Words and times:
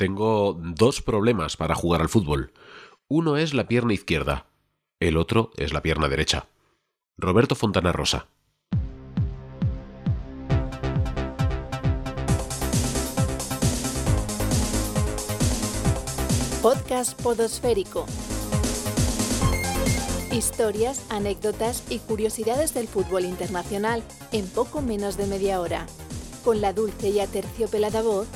Tengo 0.00 0.56
dos 0.58 1.02
problemas 1.02 1.58
para 1.58 1.74
jugar 1.74 2.00
al 2.00 2.08
fútbol. 2.08 2.54
Uno 3.06 3.36
es 3.36 3.52
la 3.52 3.68
pierna 3.68 3.92
izquierda, 3.92 4.46
el 4.98 5.18
otro 5.18 5.50
es 5.58 5.74
la 5.74 5.82
pierna 5.82 6.08
derecha. 6.08 6.48
Roberto 7.18 7.54
Fontana 7.54 7.92
Rosa. 7.92 8.26
Podcast 16.62 17.20
Podosférico. 17.20 18.06
Historias, 20.32 21.04
anécdotas 21.10 21.84
y 21.90 21.98
curiosidades 21.98 22.72
del 22.72 22.88
fútbol 22.88 23.26
internacional 23.26 24.02
en 24.32 24.48
poco 24.48 24.80
menos 24.80 25.18
de 25.18 25.26
media 25.26 25.60
hora. 25.60 25.84
Con 26.42 26.62
la 26.62 26.72
dulce 26.72 27.10
y 27.10 27.20
aterciopelada 27.20 28.00
voz 28.00 28.28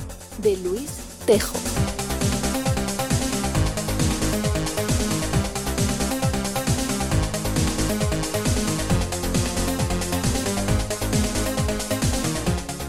de 0.43 0.57
Luis 0.57 1.04
Tejo. 1.25 1.64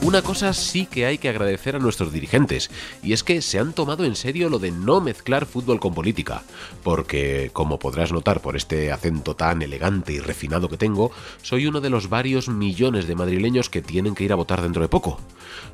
Una 0.06 0.22
cosa 0.22 0.52
sí 0.52 0.86
que 0.86 1.04
hay 1.04 1.18
que 1.18 1.28
agradecer 1.28 1.74
a 1.74 1.80
nuestros 1.80 2.12
dirigentes, 2.12 2.70
y 3.02 3.12
es 3.12 3.24
que 3.24 3.42
se 3.42 3.58
han 3.58 3.72
tomado 3.72 4.04
en 4.04 4.14
serio 4.14 4.48
lo 4.48 4.60
de 4.60 4.70
no 4.70 5.00
mezclar 5.00 5.46
fútbol 5.46 5.80
con 5.80 5.94
política, 5.94 6.44
porque, 6.84 7.50
como 7.52 7.80
podrás 7.80 8.12
notar 8.12 8.40
por 8.40 8.54
este 8.54 8.92
acento 8.92 9.34
tan 9.34 9.62
elegante 9.62 10.12
y 10.12 10.20
refinado 10.20 10.68
que 10.68 10.76
tengo, 10.76 11.10
soy 11.42 11.66
uno 11.66 11.80
de 11.80 11.90
los 11.90 12.08
varios 12.08 12.48
millones 12.48 13.08
de 13.08 13.16
madrileños 13.16 13.68
que 13.68 13.82
tienen 13.82 14.14
que 14.14 14.22
ir 14.22 14.32
a 14.32 14.36
votar 14.36 14.62
dentro 14.62 14.80
de 14.80 14.86
poco. 14.86 15.18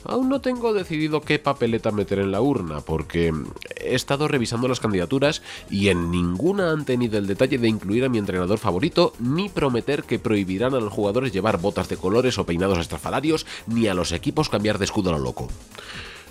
Aún 0.05 0.31
no 0.31 0.41
tengo 0.41 0.73
decidido 0.73 1.21
qué 1.21 1.39
papeleta 1.39 1.91
meter 1.91 2.19
en 2.19 2.33
la 2.33 2.41
urna, 2.41 2.81
porque 2.81 3.35
he 3.77 3.95
estado 3.95 4.29
revisando 4.29 4.67
las 4.67 4.81
candidaturas 4.81 5.43
y 5.71 5.89
en 5.89 6.11
ninguna 6.11 6.71
han 6.71 6.87
tenido 6.87 7.19
el 7.19 7.27
detalle 7.27 7.59
de 7.59 7.69
incluir 7.69 8.07
a 8.07 8.09
mi 8.09 8.17
entrenador 8.17 8.57
favorito, 8.57 9.13
ni 9.19 9.51
prometer 9.51 10.05
que 10.05 10.19
prohibirán 10.19 10.75
a 10.75 10.81
los 10.81 10.93
jugadores 10.93 11.35
llevar 11.35 11.61
botas 11.61 11.91
de 11.91 11.99
colores 11.99 12.39
o 12.39 12.47
peinados 12.47 12.79
estrafalarios, 12.79 13.45
ni 13.67 13.89
a 13.89 13.95
los 13.95 14.11
equipos 14.23 14.49
cambiar 14.49 14.79
de 14.79 14.85
escudo 14.85 15.11
a 15.11 15.15
lo 15.15 15.19
loco. 15.19 15.49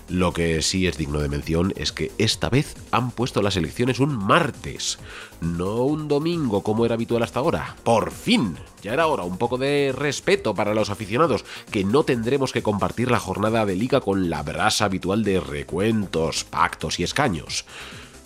Lo 0.08 0.32
que 0.32 0.62
sí 0.62 0.86
es 0.86 0.96
digno 0.96 1.20
de 1.20 1.28
mención 1.28 1.74
es 1.76 1.92
que 1.92 2.10
esta 2.16 2.48
vez 2.48 2.74
han 2.90 3.10
puesto 3.10 3.42
las 3.42 3.56
elecciones 3.56 4.00
un 4.00 4.16
martes, 4.16 4.98
no 5.42 5.84
un 5.84 6.08
domingo 6.08 6.62
como 6.62 6.86
era 6.86 6.94
habitual 6.94 7.22
hasta 7.22 7.40
ahora. 7.40 7.76
¡Por 7.84 8.10
fin! 8.10 8.56
Ya 8.82 8.94
era 8.94 9.06
hora, 9.06 9.24
un 9.24 9.36
poco 9.36 9.58
de 9.58 9.94
respeto 9.94 10.54
para 10.54 10.74
los 10.74 10.88
aficionados, 10.90 11.44
que 11.70 11.84
no 11.84 12.02
tendremos 12.02 12.52
que 12.52 12.62
compartir 12.62 13.10
la 13.10 13.20
jornada 13.20 13.64
de 13.64 13.76
liga 13.76 14.00
con 14.00 14.28
la 14.28 14.42
brasa 14.42 14.86
habitual 14.86 15.22
de 15.22 15.38
recuentos, 15.38 16.44
pactos 16.44 16.98
y 16.98 17.04
escaños. 17.04 17.66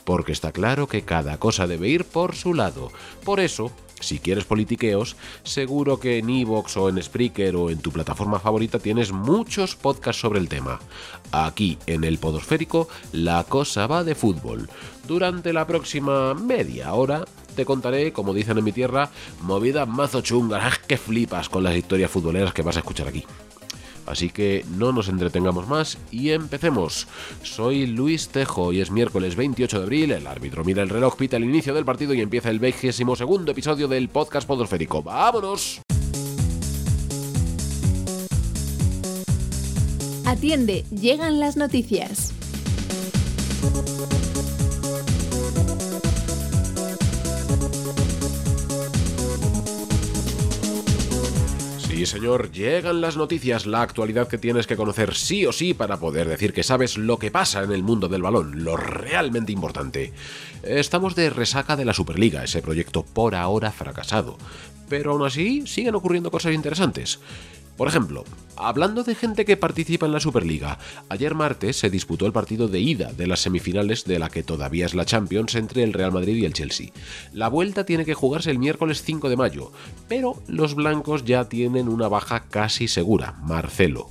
Porque 0.04 0.32
está 0.32 0.52
claro 0.52 0.86
que 0.86 1.02
cada 1.02 1.38
cosa 1.38 1.66
debe 1.66 1.88
ir 1.88 2.04
por 2.04 2.36
su 2.36 2.54
lado. 2.54 2.92
Por 3.24 3.40
eso, 3.40 3.72
si 4.00 4.18
quieres 4.18 4.44
politiqueos, 4.44 5.16
seguro 5.42 5.98
que 5.98 6.18
en 6.18 6.30
Evox 6.30 6.76
o 6.76 6.88
en 6.88 7.02
Spreaker 7.02 7.56
o 7.56 7.70
en 7.70 7.78
tu 7.78 7.92
plataforma 7.92 8.38
favorita 8.38 8.78
tienes 8.78 9.12
muchos 9.12 9.76
podcasts 9.76 10.20
sobre 10.20 10.38
el 10.38 10.48
tema. 10.48 10.78
Aquí, 11.32 11.78
en 11.86 12.04
el 12.04 12.18
Podosférico, 12.18 12.88
la 13.12 13.44
cosa 13.44 13.86
va 13.86 14.04
de 14.04 14.14
fútbol. 14.14 14.68
Durante 15.06 15.52
la 15.52 15.66
próxima 15.66 16.34
media 16.34 16.92
hora 16.94 17.24
te 17.54 17.64
contaré, 17.64 18.12
como 18.12 18.34
dicen 18.34 18.58
en 18.58 18.64
mi 18.64 18.72
tierra, 18.72 19.10
movidas 19.42 19.88
mazo 19.88 20.20
chungas, 20.20 20.78
que 20.80 20.98
flipas 20.98 21.48
con 21.48 21.64
las 21.64 21.74
historias 21.74 22.10
futboleras 22.10 22.52
que 22.52 22.62
vas 22.62 22.76
a 22.76 22.80
escuchar 22.80 23.08
aquí. 23.08 23.24
Así 24.06 24.30
que 24.30 24.64
no 24.76 24.92
nos 24.92 25.08
entretengamos 25.08 25.66
más 25.66 25.98
y 26.10 26.30
empecemos. 26.30 27.06
Soy 27.42 27.86
Luis 27.86 28.28
Tejo 28.28 28.72
y 28.72 28.80
es 28.80 28.90
miércoles 28.90 29.36
28 29.36 29.78
de 29.78 29.84
abril, 29.84 30.12
el 30.12 30.26
árbitro 30.26 30.64
mira 30.64 30.82
el 30.82 30.88
reloj, 30.88 31.16
pita 31.16 31.36
el 31.36 31.44
inicio 31.44 31.74
del 31.74 31.84
partido 31.84 32.14
y 32.14 32.20
empieza 32.20 32.50
el 32.50 32.58
22 32.58 33.18
segundo 33.18 33.52
episodio 33.52 33.88
del 33.88 34.08
podcast 34.08 34.46
podosférico. 34.46 35.02
¡Vámonos! 35.02 35.80
Atiende, 40.24 40.84
llegan 40.90 41.38
las 41.38 41.56
noticias. 41.56 42.32
Sí, 51.96 52.04
señor, 52.04 52.52
llegan 52.52 53.00
las 53.00 53.16
noticias, 53.16 53.64
la 53.64 53.80
actualidad 53.80 54.28
que 54.28 54.36
tienes 54.36 54.66
que 54.66 54.76
conocer 54.76 55.14
sí 55.14 55.46
o 55.46 55.52
sí 55.52 55.72
para 55.72 55.96
poder 55.96 56.28
decir 56.28 56.52
que 56.52 56.62
sabes 56.62 56.98
lo 56.98 57.18
que 57.18 57.30
pasa 57.30 57.62
en 57.62 57.72
el 57.72 57.82
mundo 57.82 58.06
del 58.06 58.20
balón, 58.20 58.64
lo 58.64 58.76
realmente 58.76 59.50
importante. 59.50 60.12
Estamos 60.62 61.14
de 61.14 61.30
resaca 61.30 61.74
de 61.74 61.86
la 61.86 61.94
Superliga, 61.94 62.44
ese 62.44 62.60
proyecto 62.60 63.02
por 63.02 63.34
ahora 63.34 63.72
fracasado, 63.72 64.36
pero 64.90 65.12
aún 65.12 65.24
así 65.24 65.66
siguen 65.66 65.94
ocurriendo 65.94 66.30
cosas 66.30 66.52
interesantes. 66.52 67.18
Por 67.76 67.88
ejemplo, 67.88 68.24
hablando 68.56 69.04
de 69.04 69.14
gente 69.14 69.44
que 69.44 69.58
participa 69.58 70.06
en 70.06 70.12
la 70.12 70.20
Superliga, 70.20 70.78
ayer 71.10 71.34
martes 71.34 71.76
se 71.76 71.90
disputó 71.90 72.24
el 72.24 72.32
partido 72.32 72.68
de 72.68 72.80
ida 72.80 73.12
de 73.12 73.26
las 73.26 73.40
semifinales 73.40 74.04
de 74.04 74.18
la 74.18 74.30
que 74.30 74.42
todavía 74.42 74.86
es 74.86 74.94
la 74.94 75.04
Champions 75.04 75.54
entre 75.56 75.82
el 75.82 75.92
Real 75.92 76.10
Madrid 76.10 76.36
y 76.36 76.46
el 76.46 76.54
Chelsea. 76.54 76.88
La 77.34 77.48
vuelta 77.48 77.84
tiene 77.84 78.06
que 78.06 78.14
jugarse 78.14 78.50
el 78.50 78.58
miércoles 78.58 79.02
5 79.02 79.28
de 79.28 79.36
mayo, 79.36 79.72
pero 80.08 80.42
los 80.46 80.74
blancos 80.74 81.24
ya 81.26 81.50
tienen 81.50 81.88
una 81.88 82.08
baja 82.08 82.44
casi 82.48 82.88
segura, 82.88 83.34
Marcelo. 83.42 84.08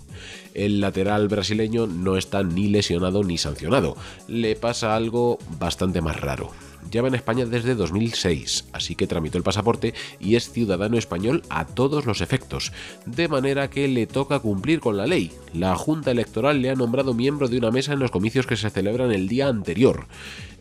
El 0.54 0.80
lateral 0.80 1.28
brasileño 1.28 1.88
no 1.88 2.16
está 2.18 2.44
ni 2.44 2.70
lesionado 2.70 3.24
ni 3.24 3.40
sancionado, 3.40 3.98
le 4.28 4.56
pasa 4.56 4.96
algo 4.96 5.40
bastante 5.60 6.02
más 6.02 6.22
raro 6.22 6.52
lleva 6.90 7.08
en 7.08 7.16
España 7.16 7.46
desde 7.46 7.76
2006, 7.76 8.66
así 8.74 8.96
que 8.96 9.08
tramitó 9.08 9.38
el 9.38 9.44
pasaporte 9.44 9.94
y 10.20 10.36
es 10.36 10.52
ciudadano 10.52 10.98
español 10.98 11.44
a 11.50 11.66
todos 11.66 12.06
los 12.06 12.22
efectos, 12.22 12.72
de 13.06 13.28
manera 13.28 13.70
que 13.70 13.88
le 13.88 14.08
toca 14.08 14.40
cumplir 14.40 14.80
con 14.80 14.98
la 14.98 15.08
ley. 15.08 15.32
La 15.54 15.76
Junta 15.76 16.12
Electoral 16.12 16.62
le 16.62 16.70
ha 16.70 16.76
nombrado 16.76 17.14
miembro 17.14 17.48
de 17.48 17.58
una 17.58 17.72
mesa 17.72 17.94
en 17.94 18.00
los 18.00 18.12
comicios 18.12 18.46
que 18.48 18.58
se 18.58 18.70
celebran 18.70 19.12
el 19.12 19.28
día 19.28 19.48
anterior. 19.48 20.08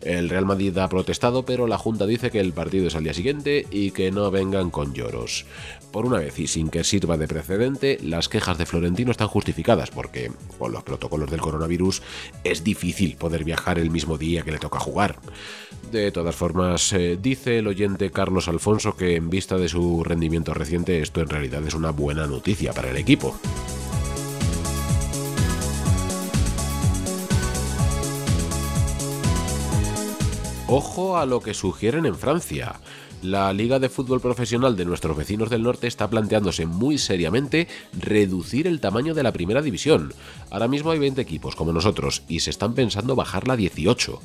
El 0.01 0.29
Real 0.29 0.45
Madrid 0.45 0.77
ha 0.77 0.89
protestado, 0.89 1.45
pero 1.45 1.67
la 1.67 1.77
Junta 1.77 2.05
dice 2.05 2.29
que 2.29 2.39
el 2.39 2.53
partido 2.53 2.87
es 2.87 2.95
al 2.95 3.03
día 3.03 3.13
siguiente 3.13 3.65
y 3.71 3.91
que 3.91 4.11
no 4.11 4.29
vengan 4.29 4.69
con 4.69 4.93
lloros. 4.93 5.45
Por 5.95 6.07
una 6.07 6.19
vez 6.19 6.37
y 6.39 6.47
sin 6.47 6.67
que 6.67 6.83
sirva 6.83 7.15
de 7.15 7.25
precedente, 7.25 7.97
las 8.03 8.27
quejas 8.27 8.57
de 8.57 8.65
Florentino 8.65 9.11
están 9.11 9.29
justificadas 9.29 9.91
porque, 9.91 10.29
con 10.59 10.73
los 10.73 10.83
protocolos 10.83 11.31
del 11.31 11.39
coronavirus, 11.39 12.01
es 12.43 12.65
difícil 12.65 13.15
poder 13.15 13.45
viajar 13.45 13.79
el 13.79 13.91
mismo 13.91 14.17
día 14.17 14.41
que 14.41 14.51
le 14.51 14.59
toca 14.59 14.77
jugar. 14.77 15.19
De 15.93 16.11
todas 16.11 16.35
formas, 16.35 16.91
eh, 16.91 17.17
dice 17.21 17.59
el 17.59 17.67
oyente 17.67 18.11
Carlos 18.11 18.49
Alfonso 18.49 18.97
que 18.97 19.15
en 19.15 19.29
vista 19.29 19.57
de 19.57 19.69
su 19.69 20.03
rendimiento 20.03 20.53
reciente 20.53 20.99
esto 20.99 21.21
en 21.21 21.29
realidad 21.29 21.65
es 21.65 21.75
una 21.75 21.91
buena 21.91 22.27
noticia 22.27 22.73
para 22.73 22.89
el 22.89 22.97
equipo. 22.97 23.33
Ojo 30.67 31.17
a 31.17 31.25
lo 31.25 31.39
que 31.39 31.53
sugieren 31.53 32.05
en 32.05 32.15
Francia. 32.15 32.81
La 33.25 33.51
Liga 33.53 33.79
de 33.79 33.89
Fútbol 33.89 34.21
Profesional 34.21 34.75
de 34.75 34.85
nuestros 34.85 35.17
vecinos 35.17 35.49
del 35.49 35.63
norte 35.63 35.87
está 35.87 36.07
planteándose 36.07 36.67
muy 36.67 36.99
seriamente 36.99 37.67
reducir 37.99 38.67
el 38.67 38.79
tamaño 38.79 39.15
de 39.15 39.23
la 39.23 39.33
primera 39.33 39.63
división. 39.63 40.13
Ahora 40.51 40.67
mismo 40.67 40.91
hay 40.91 40.99
20 40.99 41.21
equipos 41.21 41.55
como 41.55 41.73
nosotros 41.73 42.21
y 42.27 42.41
se 42.41 42.51
están 42.51 42.75
pensando 42.75 43.15
bajarla 43.15 43.53
a 43.53 43.57
18. 43.57 44.19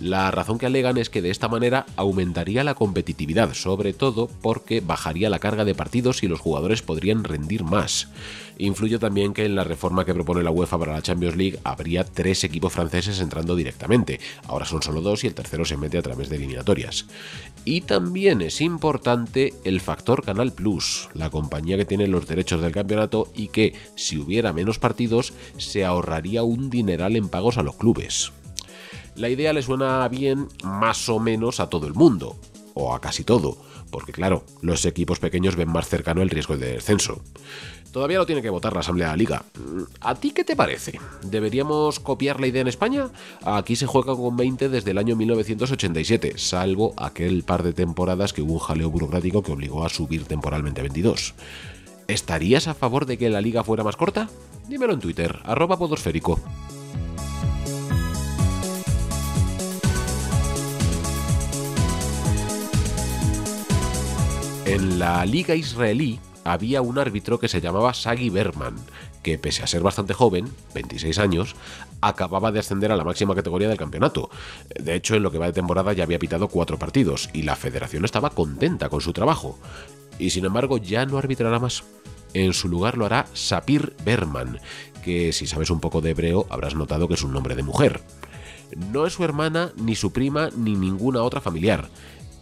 La 0.00 0.30
razón 0.30 0.56
que 0.56 0.64
alegan 0.64 0.96
es 0.96 1.10
que 1.10 1.20
de 1.20 1.28
esta 1.28 1.48
manera 1.48 1.84
aumentaría 1.96 2.64
la 2.64 2.74
competitividad, 2.74 3.52
sobre 3.52 3.92
todo 3.92 4.30
porque 4.40 4.80
bajaría 4.80 5.28
la 5.28 5.38
carga 5.38 5.66
de 5.66 5.74
partidos 5.74 6.22
y 6.22 6.28
los 6.28 6.40
jugadores 6.40 6.80
podrían 6.80 7.22
rendir 7.22 7.64
más. 7.64 8.08
Influye 8.56 8.98
también 8.98 9.34
que 9.34 9.44
en 9.44 9.54
la 9.54 9.64
reforma 9.64 10.06
que 10.06 10.14
propone 10.14 10.42
la 10.42 10.50
UEFA 10.50 10.78
para 10.78 10.94
la 10.94 11.02
Champions 11.02 11.36
League 11.36 11.58
habría 11.64 12.04
tres 12.04 12.44
equipos 12.44 12.72
franceses 12.72 13.20
entrando 13.20 13.54
directamente, 13.56 14.20
ahora 14.46 14.64
son 14.64 14.82
solo 14.82 15.02
dos 15.02 15.22
y 15.22 15.26
el 15.26 15.34
tercero 15.34 15.66
se 15.66 15.76
mete 15.76 15.98
a 15.98 16.02
través 16.02 16.30
de 16.30 16.36
eliminatorias. 16.36 17.04
Y 17.66 17.82
también 17.82 18.40
es 18.40 18.62
importante 18.62 19.52
el 19.64 19.82
factor 19.82 20.24
Canal 20.24 20.52
Plus, 20.52 21.10
la 21.12 21.28
compañía 21.28 21.76
que 21.76 21.84
tiene 21.84 22.06
los 22.06 22.26
derechos 22.26 22.62
del 22.62 22.72
campeonato 22.72 23.30
y 23.34 23.48
que, 23.48 23.74
si 23.96 24.16
hubiera 24.16 24.54
menos 24.54 24.78
partidos, 24.78 25.34
se 25.58 25.84
ahorraría 25.84 26.42
un 26.42 26.70
dineral 26.70 27.16
en 27.16 27.28
pagos 27.28 27.58
a 27.58 27.62
los 27.62 27.76
clubes. 27.76 28.32
La 29.20 29.28
idea 29.28 29.52
le 29.52 29.60
suena 29.60 30.08
bien 30.08 30.48
más 30.64 31.10
o 31.10 31.20
menos 31.20 31.60
a 31.60 31.68
todo 31.68 31.86
el 31.86 31.92
mundo, 31.92 32.38
o 32.72 32.94
a 32.94 33.02
casi 33.02 33.22
todo, 33.22 33.58
porque 33.90 34.12
claro, 34.12 34.46
los 34.62 34.86
equipos 34.86 35.18
pequeños 35.18 35.56
ven 35.56 35.68
más 35.68 35.90
cercano 35.90 36.22
el 36.22 36.30
riesgo 36.30 36.56
de 36.56 36.72
descenso. 36.72 37.20
Todavía 37.92 38.16
lo 38.16 38.24
tiene 38.24 38.40
que 38.40 38.48
votar 38.48 38.72
la 38.72 38.80
Asamblea 38.80 39.08
de 39.08 39.12
la 39.12 39.16
Liga. 39.18 39.44
¿A 40.00 40.14
ti 40.14 40.30
qué 40.30 40.42
te 40.42 40.56
parece? 40.56 40.98
¿Deberíamos 41.22 42.00
copiar 42.00 42.40
la 42.40 42.46
idea 42.46 42.62
en 42.62 42.68
España? 42.68 43.10
Aquí 43.42 43.76
se 43.76 43.84
juega 43.84 44.16
con 44.16 44.38
20 44.38 44.70
desde 44.70 44.92
el 44.92 44.96
año 44.96 45.16
1987, 45.16 46.38
salvo 46.38 46.94
aquel 46.96 47.42
par 47.42 47.62
de 47.62 47.74
temporadas 47.74 48.32
que 48.32 48.40
hubo 48.40 48.54
un 48.54 48.58
jaleo 48.58 48.88
burocrático 48.88 49.42
que 49.42 49.52
obligó 49.52 49.84
a 49.84 49.90
subir 49.90 50.24
temporalmente 50.24 50.80
a 50.80 50.84
22. 50.84 51.34
¿Estarías 52.08 52.68
a 52.68 52.74
favor 52.74 53.04
de 53.04 53.18
que 53.18 53.28
la 53.28 53.42
liga 53.42 53.64
fuera 53.64 53.84
más 53.84 53.96
corta? 53.96 54.30
Dímelo 54.66 54.94
en 54.94 55.00
Twitter, 55.00 55.40
arroba 55.44 55.78
podosférico. 55.78 56.40
En 64.70 65.00
la 65.00 65.26
liga 65.26 65.56
israelí 65.56 66.20
había 66.44 66.80
un 66.80 66.96
árbitro 66.96 67.40
que 67.40 67.48
se 67.48 67.60
llamaba 67.60 67.92
Sagi 67.92 68.30
Berman, 68.30 68.76
que 69.20 69.36
pese 69.36 69.64
a 69.64 69.66
ser 69.66 69.82
bastante 69.82 70.14
joven, 70.14 70.48
26 70.74 71.18
años, 71.18 71.56
acababa 72.00 72.52
de 72.52 72.60
ascender 72.60 72.92
a 72.92 72.96
la 72.96 73.02
máxima 73.02 73.34
categoría 73.34 73.68
del 73.68 73.76
campeonato. 73.76 74.30
De 74.80 74.94
hecho, 74.94 75.16
en 75.16 75.24
lo 75.24 75.32
que 75.32 75.38
va 75.38 75.46
de 75.46 75.54
temporada 75.54 75.92
ya 75.92 76.04
había 76.04 76.20
pitado 76.20 76.46
cuatro 76.46 76.78
partidos 76.78 77.30
y 77.32 77.42
la 77.42 77.56
federación 77.56 78.04
estaba 78.04 78.30
contenta 78.30 78.88
con 78.88 79.00
su 79.00 79.12
trabajo. 79.12 79.58
Y 80.20 80.30
sin 80.30 80.44
embargo 80.44 80.78
ya 80.78 81.04
no 81.04 81.18
arbitrará 81.18 81.58
más. 81.58 81.82
En 82.32 82.52
su 82.52 82.68
lugar 82.68 82.96
lo 82.96 83.06
hará 83.06 83.26
Sapir 83.34 83.96
Berman, 84.04 84.60
que 85.02 85.32
si 85.32 85.48
sabes 85.48 85.70
un 85.70 85.80
poco 85.80 86.00
de 86.00 86.10
hebreo 86.10 86.46
habrás 86.48 86.76
notado 86.76 87.08
que 87.08 87.14
es 87.14 87.24
un 87.24 87.32
nombre 87.32 87.56
de 87.56 87.64
mujer. 87.64 88.02
No 88.92 89.04
es 89.04 89.14
su 89.14 89.24
hermana, 89.24 89.72
ni 89.74 89.96
su 89.96 90.12
prima, 90.12 90.48
ni 90.56 90.76
ninguna 90.76 91.24
otra 91.24 91.40
familiar 91.40 91.90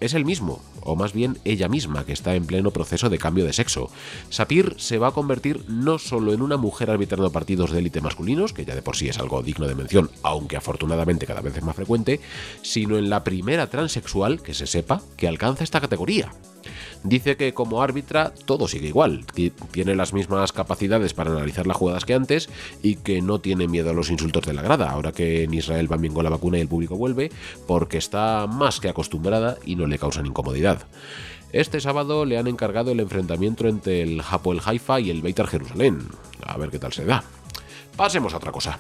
es 0.01 0.15
el 0.15 0.25
mismo, 0.25 0.63
o 0.83 0.97
más 0.97 1.13
bien 1.13 1.39
ella 1.45 1.69
misma, 1.69 2.05
que 2.05 2.13
está 2.13 2.35
en 2.35 2.47
pleno 2.47 2.71
proceso 2.71 3.09
de 3.09 3.19
cambio 3.19 3.45
de 3.45 3.53
sexo. 3.53 3.91
Sapir 4.31 4.75
se 4.79 4.99
va 4.99 5.09
a 5.09 5.13
convertir 5.13 5.65
no 5.69 5.99
solo 5.99 6.33
en 6.33 6.43
una 6.43 6.57
mujer 6.57 6.91
arbitrando 6.91 7.31
partidos 7.31 7.71
de 7.71 7.79
élite 7.79 8.01
masculinos, 8.01 8.53
que 8.53 8.65
ya 8.65 8.75
de 8.75 8.83
por 8.83 8.97
sí 8.97 9.09
es 9.09 9.19
algo 9.19 9.43
digno 9.43 9.67
de 9.67 9.75
mención, 9.75 10.11
aunque 10.23 10.57
afortunadamente 10.57 11.27
cada 11.27 11.41
vez 11.41 11.57
es 11.57 11.65
más 11.65 11.77
frecuente, 11.77 12.21
sino 12.63 12.99
en 12.99 13.11
la 13.11 13.25
primera 13.25 13.69
transexual, 13.69 14.43
que 14.43 14.55
se 14.55 14.67
sepa, 14.67 15.03
que 15.17 15.29
alcanza 15.29 15.65
esta 15.65 15.81
categoría. 15.81 16.31
Dice 17.05 17.37
que 17.37 17.55
como 17.55 17.81
árbitra 17.81 18.35
todo 18.45 18.67
sigue 18.67 18.89
igual, 18.89 19.25
que 19.27 19.53
tiene 19.71 19.95
las 19.95 20.13
mismas 20.13 20.53
capacidades 20.53 21.15
para 21.15 21.31
analizar 21.31 21.67
las 21.67 21.77
jugadas 21.77 22.05
que 22.05 22.15
antes 22.15 22.49
y 22.83 22.97
que 22.97 23.23
no 23.23 23.41
tiene 23.41 23.69
miedo 23.69 23.91
a 23.91 23.95
los 23.95 24.11
insultos 24.11 24.45
de 24.45 24.53
la 24.53 24.63
grada, 24.63 24.91
ahora 24.91 25.13
que 25.13 25.45
en 25.45 25.55
Israel 25.55 25.87
van 25.87 26.01
bien 26.01 26.13
con 26.13 26.25
la 26.25 26.31
vacuna 26.31 26.59
y 26.59 26.63
el 26.63 26.69
público 26.69 26.97
vuelve, 26.97 27.31
porque 27.67 27.99
está 27.99 28.47
más 28.49 28.81
que 28.81 28.89
acostumbrada 28.89 29.59
y 29.65 29.77
no 29.77 29.87
le 29.89 29.99
causan 29.99 30.27
incomodidad. 30.27 30.87
Este 31.53 31.81
sábado 31.81 32.25
le 32.25 32.39
han 32.39 32.47
encargado 32.47 32.93
el 32.93 33.01
enfrentamiento 33.01 33.67
entre 33.69 34.03
el 34.03 34.21
Hapoel 34.21 34.61
Haifa 34.65 35.01
y 35.01 35.11
el 35.11 35.23
Beitar 35.23 35.47
Jerusalén. 35.47 36.01
A 36.45 36.59
ver 36.59 36.71
qué 36.71 36.79
tal 36.79 36.93
se 36.93 37.05
da. 37.05 37.25
Pasemos 37.97 38.35
a 38.35 38.37
otra 38.37 38.53
cosa. 38.53 38.79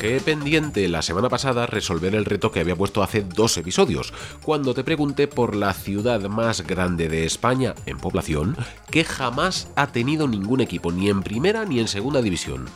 Dejé 0.00 0.20
pendiente 0.20 0.88
la 0.88 1.02
semana 1.02 1.28
pasada 1.28 1.66
resolver 1.66 2.14
el 2.14 2.24
reto 2.24 2.50
que 2.50 2.60
había 2.60 2.76
puesto 2.76 3.02
hace 3.02 3.22
dos 3.22 3.56
episodios, 3.56 4.12
cuando 4.42 4.74
te 4.74 4.84
pregunté 4.84 5.28
por 5.28 5.54
la 5.54 5.74
ciudad 5.74 6.20
más 6.28 6.66
grande 6.66 7.08
de 7.08 7.24
España 7.24 7.74
en 7.86 7.98
población 7.98 8.56
que 8.90 9.04
jamás 9.04 9.68
ha 9.76 9.88
tenido 9.88 10.28
ningún 10.28 10.60
equipo, 10.60 10.92
ni 10.92 11.08
en 11.08 11.22
primera 11.22 11.64
ni 11.64 11.80
en 11.80 11.88
segunda 11.88 12.22
división. 12.22 12.66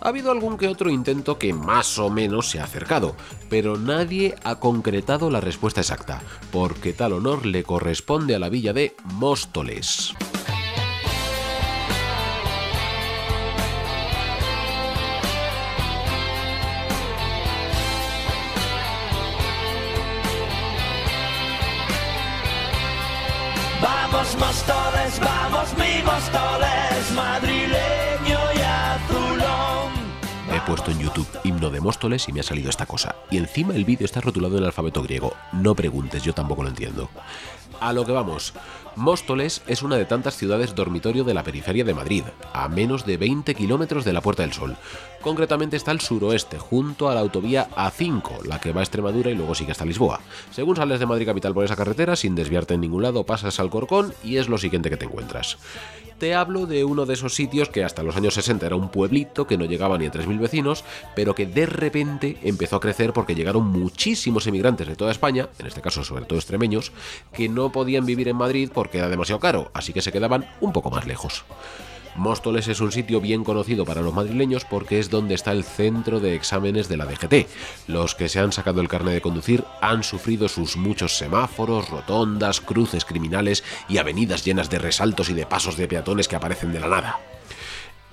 Ha 0.00 0.08
habido 0.08 0.30
algún 0.30 0.58
que 0.58 0.68
otro 0.68 0.90
intento 0.90 1.38
que 1.38 1.54
más 1.54 1.98
o 1.98 2.10
menos 2.10 2.50
se 2.50 2.60
ha 2.60 2.64
acercado, 2.64 3.16
pero 3.48 3.78
nadie 3.78 4.34
ha 4.44 4.56
concretado 4.56 5.30
la 5.30 5.40
respuesta 5.40 5.80
exacta, 5.80 6.22
porque 6.52 6.92
tal 6.92 7.14
honor 7.14 7.46
le 7.46 7.64
corresponde 7.64 8.34
a 8.34 8.38
la 8.38 8.50
villa 8.50 8.72
de 8.72 8.94
Móstoles. 9.04 10.14
Vamos 24.36 25.68
mi 25.78 26.02
Móstoles, 26.02 27.12
madrileño 27.14 28.38
y 28.54 28.60
azulón. 28.60 29.92
He 30.52 30.60
puesto 30.66 30.90
en 30.90 30.98
YouTube 30.98 31.26
himno 31.44 31.70
de 31.70 31.80
Móstoles 31.80 32.28
y 32.28 32.32
me 32.32 32.40
ha 32.40 32.42
salido 32.42 32.68
esta 32.68 32.86
cosa. 32.86 33.14
Y 33.30 33.36
encima 33.36 33.74
el 33.74 33.84
vídeo 33.84 34.04
está 34.04 34.20
rotulado 34.20 34.56
en 34.56 34.62
el 34.62 34.66
alfabeto 34.66 35.02
griego. 35.02 35.34
No 35.52 35.74
preguntes, 35.74 36.22
yo 36.24 36.32
tampoco 36.32 36.64
lo 36.64 36.70
entiendo. 36.70 37.10
A 37.80 37.92
lo 37.92 38.04
que 38.04 38.12
vamos. 38.12 38.54
Móstoles 38.96 39.62
es 39.66 39.82
una 39.82 39.96
de 39.96 40.04
tantas 40.04 40.36
ciudades 40.36 40.74
dormitorio 40.74 41.24
de 41.24 41.34
la 41.34 41.42
periferia 41.42 41.84
de 41.84 41.94
Madrid, 41.94 42.22
a 42.52 42.68
menos 42.68 43.04
de 43.04 43.16
20 43.16 43.54
kilómetros 43.54 44.04
de 44.04 44.12
la 44.12 44.20
Puerta 44.20 44.42
del 44.42 44.52
Sol. 44.52 44.76
Concretamente 45.20 45.76
está 45.76 45.90
al 45.90 46.00
suroeste, 46.00 46.58
junto 46.58 47.08
a 47.08 47.14
la 47.14 47.20
autovía 47.20 47.68
A5, 47.70 48.44
la 48.44 48.60
que 48.60 48.72
va 48.72 48.80
a 48.80 48.84
Extremadura 48.84 49.30
y 49.30 49.34
luego 49.34 49.54
sigue 49.54 49.72
hasta 49.72 49.84
Lisboa. 49.84 50.20
Según 50.52 50.76
sales 50.76 51.00
de 51.00 51.06
Madrid 51.06 51.26
capital 51.26 51.54
por 51.54 51.64
esa 51.64 51.76
carretera, 51.76 52.14
sin 52.14 52.34
desviarte 52.34 52.74
en 52.74 52.82
ningún 52.82 53.02
lado, 53.02 53.24
pasas 53.24 53.58
al 53.58 53.70
Corcón 53.70 54.14
y 54.22 54.36
es 54.36 54.48
lo 54.48 54.58
siguiente 54.58 54.90
que 54.90 54.96
te 54.96 55.06
encuentras. 55.06 55.58
Te 56.18 56.34
hablo 56.34 56.66
de 56.66 56.84
uno 56.84 57.06
de 57.06 57.14
esos 57.14 57.34
sitios 57.34 57.68
que 57.68 57.82
hasta 57.82 58.04
los 58.04 58.16
años 58.16 58.34
60 58.34 58.66
era 58.66 58.76
un 58.76 58.88
pueblito 58.88 59.46
que 59.46 59.58
no 59.58 59.64
llegaba 59.64 59.98
ni 59.98 60.06
a 60.06 60.12
3.000 60.12 60.38
vecinos, 60.38 60.84
pero 61.16 61.34
que 61.34 61.46
de 61.46 61.66
repente 61.66 62.38
empezó 62.42 62.76
a 62.76 62.80
crecer 62.80 63.12
porque 63.12 63.34
llegaron 63.34 63.66
muchísimos 63.66 64.46
emigrantes 64.46 64.86
de 64.86 64.94
toda 64.94 65.10
España, 65.10 65.48
en 65.58 65.66
este 65.66 65.80
caso 65.80 66.04
sobre 66.04 66.24
todo 66.24 66.38
extremeños, 66.38 66.92
que 67.32 67.48
no 67.48 67.63
podían 67.72 68.06
vivir 68.06 68.28
en 68.28 68.36
Madrid 68.36 68.70
porque 68.72 68.98
era 68.98 69.08
demasiado 69.08 69.40
caro, 69.40 69.70
así 69.74 69.92
que 69.92 70.02
se 70.02 70.12
quedaban 70.12 70.48
un 70.60 70.72
poco 70.72 70.90
más 70.90 71.06
lejos. 71.06 71.44
Móstoles 72.16 72.68
es 72.68 72.80
un 72.80 72.92
sitio 72.92 73.20
bien 73.20 73.42
conocido 73.42 73.84
para 73.84 74.00
los 74.00 74.14
madrileños 74.14 74.64
porque 74.64 75.00
es 75.00 75.10
donde 75.10 75.34
está 75.34 75.50
el 75.50 75.64
centro 75.64 76.20
de 76.20 76.34
exámenes 76.34 76.88
de 76.88 76.96
la 76.96 77.06
DGT. 77.06 77.48
Los 77.88 78.14
que 78.14 78.28
se 78.28 78.38
han 78.38 78.52
sacado 78.52 78.80
el 78.80 78.88
carnet 78.88 79.14
de 79.14 79.20
conducir 79.20 79.64
han 79.80 80.04
sufrido 80.04 80.48
sus 80.48 80.76
muchos 80.76 81.18
semáforos, 81.18 81.88
rotondas, 81.90 82.60
cruces 82.60 83.04
criminales 83.04 83.64
y 83.88 83.98
avenidas 83.98 84.44
llenas 84.44 84.70
de 84.70 84.78
resaltos 84.78 85.28
y 85.28 85.34
de 85.34 85.46
pasos 85.46 85.76
de 85.76 85.88
peatones 85.88 86.28
que 86.28 86.36
aparecen 86.36 86.72
de 86.72 86.80
la 86.80 86.88
nada. 86.88 87.18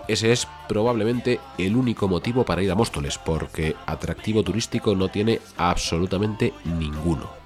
Ese 0.07 0.31
es 0.31 0.47
probablemente 0.67 1.39
el 1.59 1.75
único 1.75 2.07
motivo 2.07 2.43
para 2.43 2.63
ir 2.63 2.71
a 2.71 2.75
Móstoles, 2.75 3.19
porque 3.19 3.75
atractivo 3.85 4.43
turístico 4.43 4.95
no 4.95 5.09
tiene 5.09 5.39
absolutamente 5.57 6.53
ninguno 6.65 7.40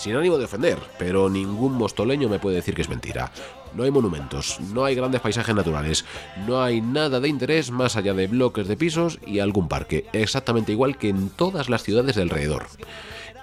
sin 0.00 0.16
ánimo 0.16 0.38
de 0.38 0.46
ofender, 0.46 0.78
pero 0.98 1.28
ningún 1.28 1.74
mostoleño 1.74 2.30
me 2.30 2.38
puede 2.38 2.56
decir 2.56 2.74
que 2.74 2.80
es 2.80 2.88
mentira. 2.88 3.30
No 3.74 3.84
hay 3.84 3.90
monumentos, 3.90 4.58
no 4.72 4.84
hay 4.86 4.94
grandes 4.94 5.20
paisajes 5.20 5.54
naturales, 5.54 6.06
no 6.46 6.62
hay 6.62 6.80
nada 6.80 7.20
de 7.20 7.28
interés 7.28 7.70
más 7.70 7.96
allá 7.96 8.14
de 8.14 8.26
bloques 8.26 8.66
de 8.66 8.78
pisos 8.78 9.18
y 9.26 9.40
algún 9.40 9.68
parque, 9.68 10.06
exactamente 10.14 10.72
igual 10.72 10.96
que 10.96 11.10
en 11.10 11.28
todas 11.28 11.68
las 11.68 11.82
ciudades 11.82 12.16
de 12.16 12.22
alrededor. 12.22 12.66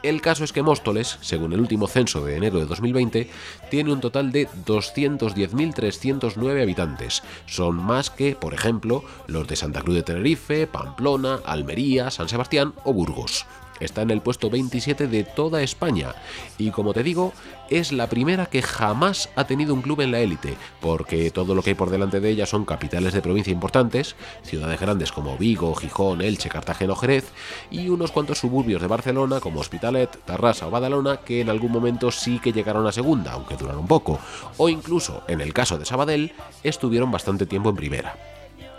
El 0.01 0.21
caso 0.21 0.43
es 0.43 0.51
que 0.51 0.63
Móstoles, 0.63 1.17
según 1.21 1.53
el 1.53 1.59
último 1.59 1.87
censo 1.87 2.23
de 2.25 2.37
enero 2.37 2.59
de 2.59 2.65
2020, 2.65 3.29
tiene 3.69 3.91
un 3.91 4.01
total 4.01 4.31
de 4.31 4.47
210.309 4.65 6.61
habitantes. 6.61 7.23
Son 7.45 7.75
más 7.75 8.09
que, 8.09 8.35
por 8.35 8.53
ejemplo, 8.53 9.03
los 9.27 9.47
de 9.47 9.55
Santa 9.55 9.81
Cruz 9.81 9.95
de 9.95 10.03
Tenerife, 10.03 10.67
Pamplona, 10.67 11.39
Almería, 11.45 12.11
San 12.11 12.29
Sebastián 12.29 12.73
o 12.83 12.93
Burgos. 12.93 13.45
Está 13.79 14.01
en 14.01 14.11
el 14.11 14.21
puesto 14.21 14.49
27 14.49 15.07
de 15.07 15.23
toda 15.23 15.61
España 15.61 16.15
y 16.57 16.71
como 16.71 16.93
te 16.93 17.03
digo, 17.03 17.33
es 17.69 17.91
la 17.91 18.07
primera 18.07 18.45
que 18.45 18.61
jamás 18.61 19.29
ha 19.35 19.45
tenido 19.45 19.73
un 19.73 19.81
club 19.81 20.01
en 20.01 20.11
la 20.11 20.19
élite, 20.19 20.55
porque 20.81 21.31
todo 21.31 21.55
lo 21.55 21.61
que 21.61 21.71
hay 21.71 21.75
por 21.75 21.89
delante 21.89 22.19
de 22.19 22.29
ella 22.29 22.45
son 22.45 22.65
capitales 22.65 23.13
de 23.13 23.21
provincia 23.21 23.51
importantes, 23.51 24.15
ciudades 24.43 24.79
grandes 24.79 25.11
como 25.11 25.37
Vigo, 25.37 25.75
Gijón, 25.75 26.21
Elche, 26.21 26.49
Cartagena 26.49 26.93
o 26.93 26.95
Jerez, 26.95 27.31
y 27.69 27.89
unos 27.89 28.11
cuantos 28.11 28.39
suburbios 28.39 28.81
de 28.81 28.87
Barcelona 28.87 29.39
como 29.39 29.59
Hospitalet, 29.59 30.17
Tarrasa 30.25 30.67
o 30.67 30.71
Badalona 30.71 31.17
que 31.17 31.41
en 31.41 31.49
algún 31.49 31.71
momento 31.71 32.11
sí 32.11 32.39
que 32.39 32.53
llegaron 32.53 32.87
a 32.87 32.91
segunda, 32.91 33.33
aunque 33.33 33.57
duraron 33.57 33.87
poco, 33.87 34.19
o 34.57 34.69
incluso, 34.69 35.23
en 35.27 35.41
el 35.41 35.53
caso 35.53 35.77
de 35.77 35.85
Sabadell, 35.85 36.33
estuvieron 36.63 37.11
bastante 37.11 37.45
tiempo 37.45 37.69
en 37.69 37.75
primera. 37.75 38.17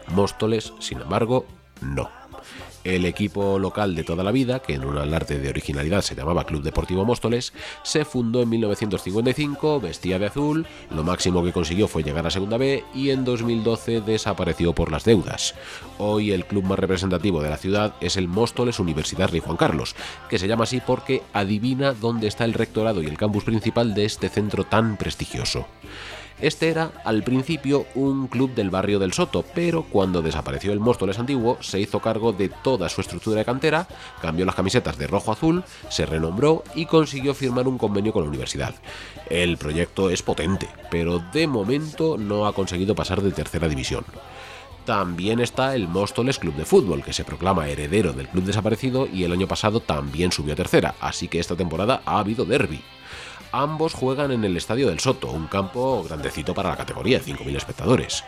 Móstoles, 0.09 0.73
sin 0.79 1.01
embargo, 1.01 1.45
no. 1.81 2.09
El 2.89 3.05
equipo 3.05 3.59
local 3.59 3.95
de 3.95 4.03
toda 4.03 4.25
la 4.25 4.33
vida, 4.33 4.61
que 4.61 4.73
en 4.73 4.83
un 4.83 4.97
alarde 4.97 5.39
de 5.39 5.51
originalidad 5.51 6.01
se 6.01 6.15
llamaba 6.15 6.45
Club 6.45 6.63
Deportivo 6.63 7.05
Móstoles, 7.05 7.53
se 7.83 8.07
fundó 8.07 8.41
en 8.41 8.49
1955, 8.49 9.79
vestía 9.79 10.19
de 10.19 10.25
azul, 10.25 10.67
lo 10.91 11.05
máximo 11.05 11.45
que 11.45 11.53
consiguió 11.53 11.87
fue 11.87 12.03
llegar 12.03 12.27
a 12.27 12.31
Segunda 12.31 12.57
B 12.57 12.83
y 12.95 13.11
en 13.11 13.27
2012 13.27 14.01
desapareció 14.01 14.73
por 14.73 14.91
las 14.91 15.05
deudas. 15.05 15.55
Hoy 15.99 16.33
el 16.33 16.47
club 16.47 16.65
más 16.65 16.79
representativo 16.79 17.43
de 17.43 17.51
la 17.51 17.59
ciudad 17.59 17.93
es 18.01 18.17
el 18.17 18.27
Móstoles 18.27 18.81
Universidad 18.81 19.29
Rey 19.29 19.41
Juan 19.41 19.59
Carlos, 19.59 19.95
que 20.31 20.39
se 20.39 20.49
llama 20.49 20.65
así 20.65 20.81
porque 20.81 21.21
adivina 21.35 21.93
dónde 21.93 22.27
está 22.27 22.47
el 22.47 22.55
rectorado 22.55 23.03
y 23.03 23.07
el 23.07 23.19
campus 23.19 23.45
principal 23.45 23.93
de 23.93 24.07
este 24.07 24.31
centro 24.31 24.65
tan 24.65 24.97
prestigioso. 24.97 25.67
Este 26.41 26.69
era, 26.69 26.93
al 27.05 27.25
principio, 27.25 27.87
un 27.95 28.29
club 28.29 28.55
del 28.55 28.71
barrio 28.71 28.99
del 28.99 29.13
Soto, 29.13 29.45
pero 29.55 29.83
cuando 29.83 30.23
desapareció 30.23 30.73
el 30.73 30.79
Móstoles 30.79 31.19
antiguo, 31.19 31.59
se 31.61 31.81
hizo 31.81 32.01
cargo 32.01 32.33
de 32.33 32.49
toda 32.49 32.89
su 32.89 33.01
estructura 33.01 33.39
de 33.39 33.45
cantera, 33.45 33.89
cambió 34.23 34.45
las 34.45 34.55
camisetas 34.55 34.97
de 34.99 35.09
rojo-azul, 35.09 35.65
se 35.89 36.07
renombró 36.07 36.63
y 36.75 36.87
consiguió 36.87 37.35
firmar 37.35 37.67
un 37.67 37.79
convenio 37.79 38.13
con 38.13 38.23
la 38.23 38.29
universidad. 38.29 38.75
El 39.29 39.57
proyecto 39.59 40.11
es 40.11 40.23
potente, 40.23 40.69
pero 40.91 41.19
de 41.33 41.47
momento 41.49 42.17
no 42.17 42.47
ha 42.47 42.53
conseguido 42.53 42.95
pasar 42.95 43.21
de 43.21 43.33
tercera 43.33 43.69
división 43.69 44.05
también 44.89 45.39
está 45.39 45.75
el 45.75 45.87
Móstoles 45.87 46.39
Club 46.39 46.55
de 46.55 46.65
Fútbol, 46.65 47.05
que 47.05 47.13
se 47.13 47.23
proclama 47.23 47.69
heredero 47.69 48.15
del 48.15 48.27
club 48.27 48.45
desaparecido 48.45 49.07
y 49.07 49.23
el 49.25 49.33
año 49.33 49.47
pasado 49.47 49.81
también 49.81 50.33
subió 50.33 50.55
a 50.55 50.57
tercera, 50.57 50.95
así 50.99 51.29
que 51.29 51.41
esta 51.41 51.57
temporada 51.57 52.01
ha 52.07 52.19
habido 52.19 52.47
derby. 52.47 52.81
Ambos 53.53 53.95
juegan 53.95 54.31
en 54.31 54.45
el 54.45 54.57
Estadio 54.57 54.89
del 54.89 55.01
Soto, 55.01 55.31
un 55.31 55.47
campo 55.47 56.03
grandecito 56.03 56.55
para 56.55 56.71
la 56.71 56.77
categoría, 56.77 57.21
5.000 57.21 57.57
espectadores. 57.57 58.25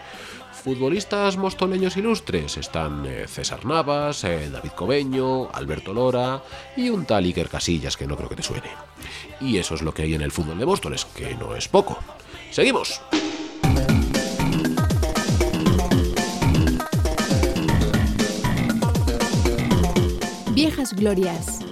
Futbolistas 0.52 1.36
mostoleños 1.36 1.96
ilustres 1.96 2.56
están 2.56 3.04
eh, 3.06 3.26
César 3.26 3.64
Navas, 3.64 4.24
eh, 4.24 4.50
David 4.50 4.72
Cobeño, 4.72 5.50
Alberto 5.52 5.94
Lora 5.94 6.42
y 6.76 6.90
un 6.90 7.06
tal 7.06 7.24
Iker 7.24 7.48
Casillas 7.48 7.96
que 7.96 8.06
no 8.06 8.16
creo 8.16 8.28
que 8.28 8.36
te 8.36 8.42
suene. 8.42 8.68
Y 9.40 9.58
eso 9.58 9.74
es 9.74 9.82
lo 9.82 9.94
que 9.94 10.02
hay 10.02 10.14
en 10.14 10.22
el 10.22 10.32
fútbol 10.32 10.58
de 10.58 10.66
Móstoles, 10.66 11.04
que 11.04 11.34
no 11.34 11.54
es 11.54 11.68
poco. 11.68 11.98
¡Seguimos! 12.50 13.00
Viejas 20.52 20.92
Glorias. 20.94 21.69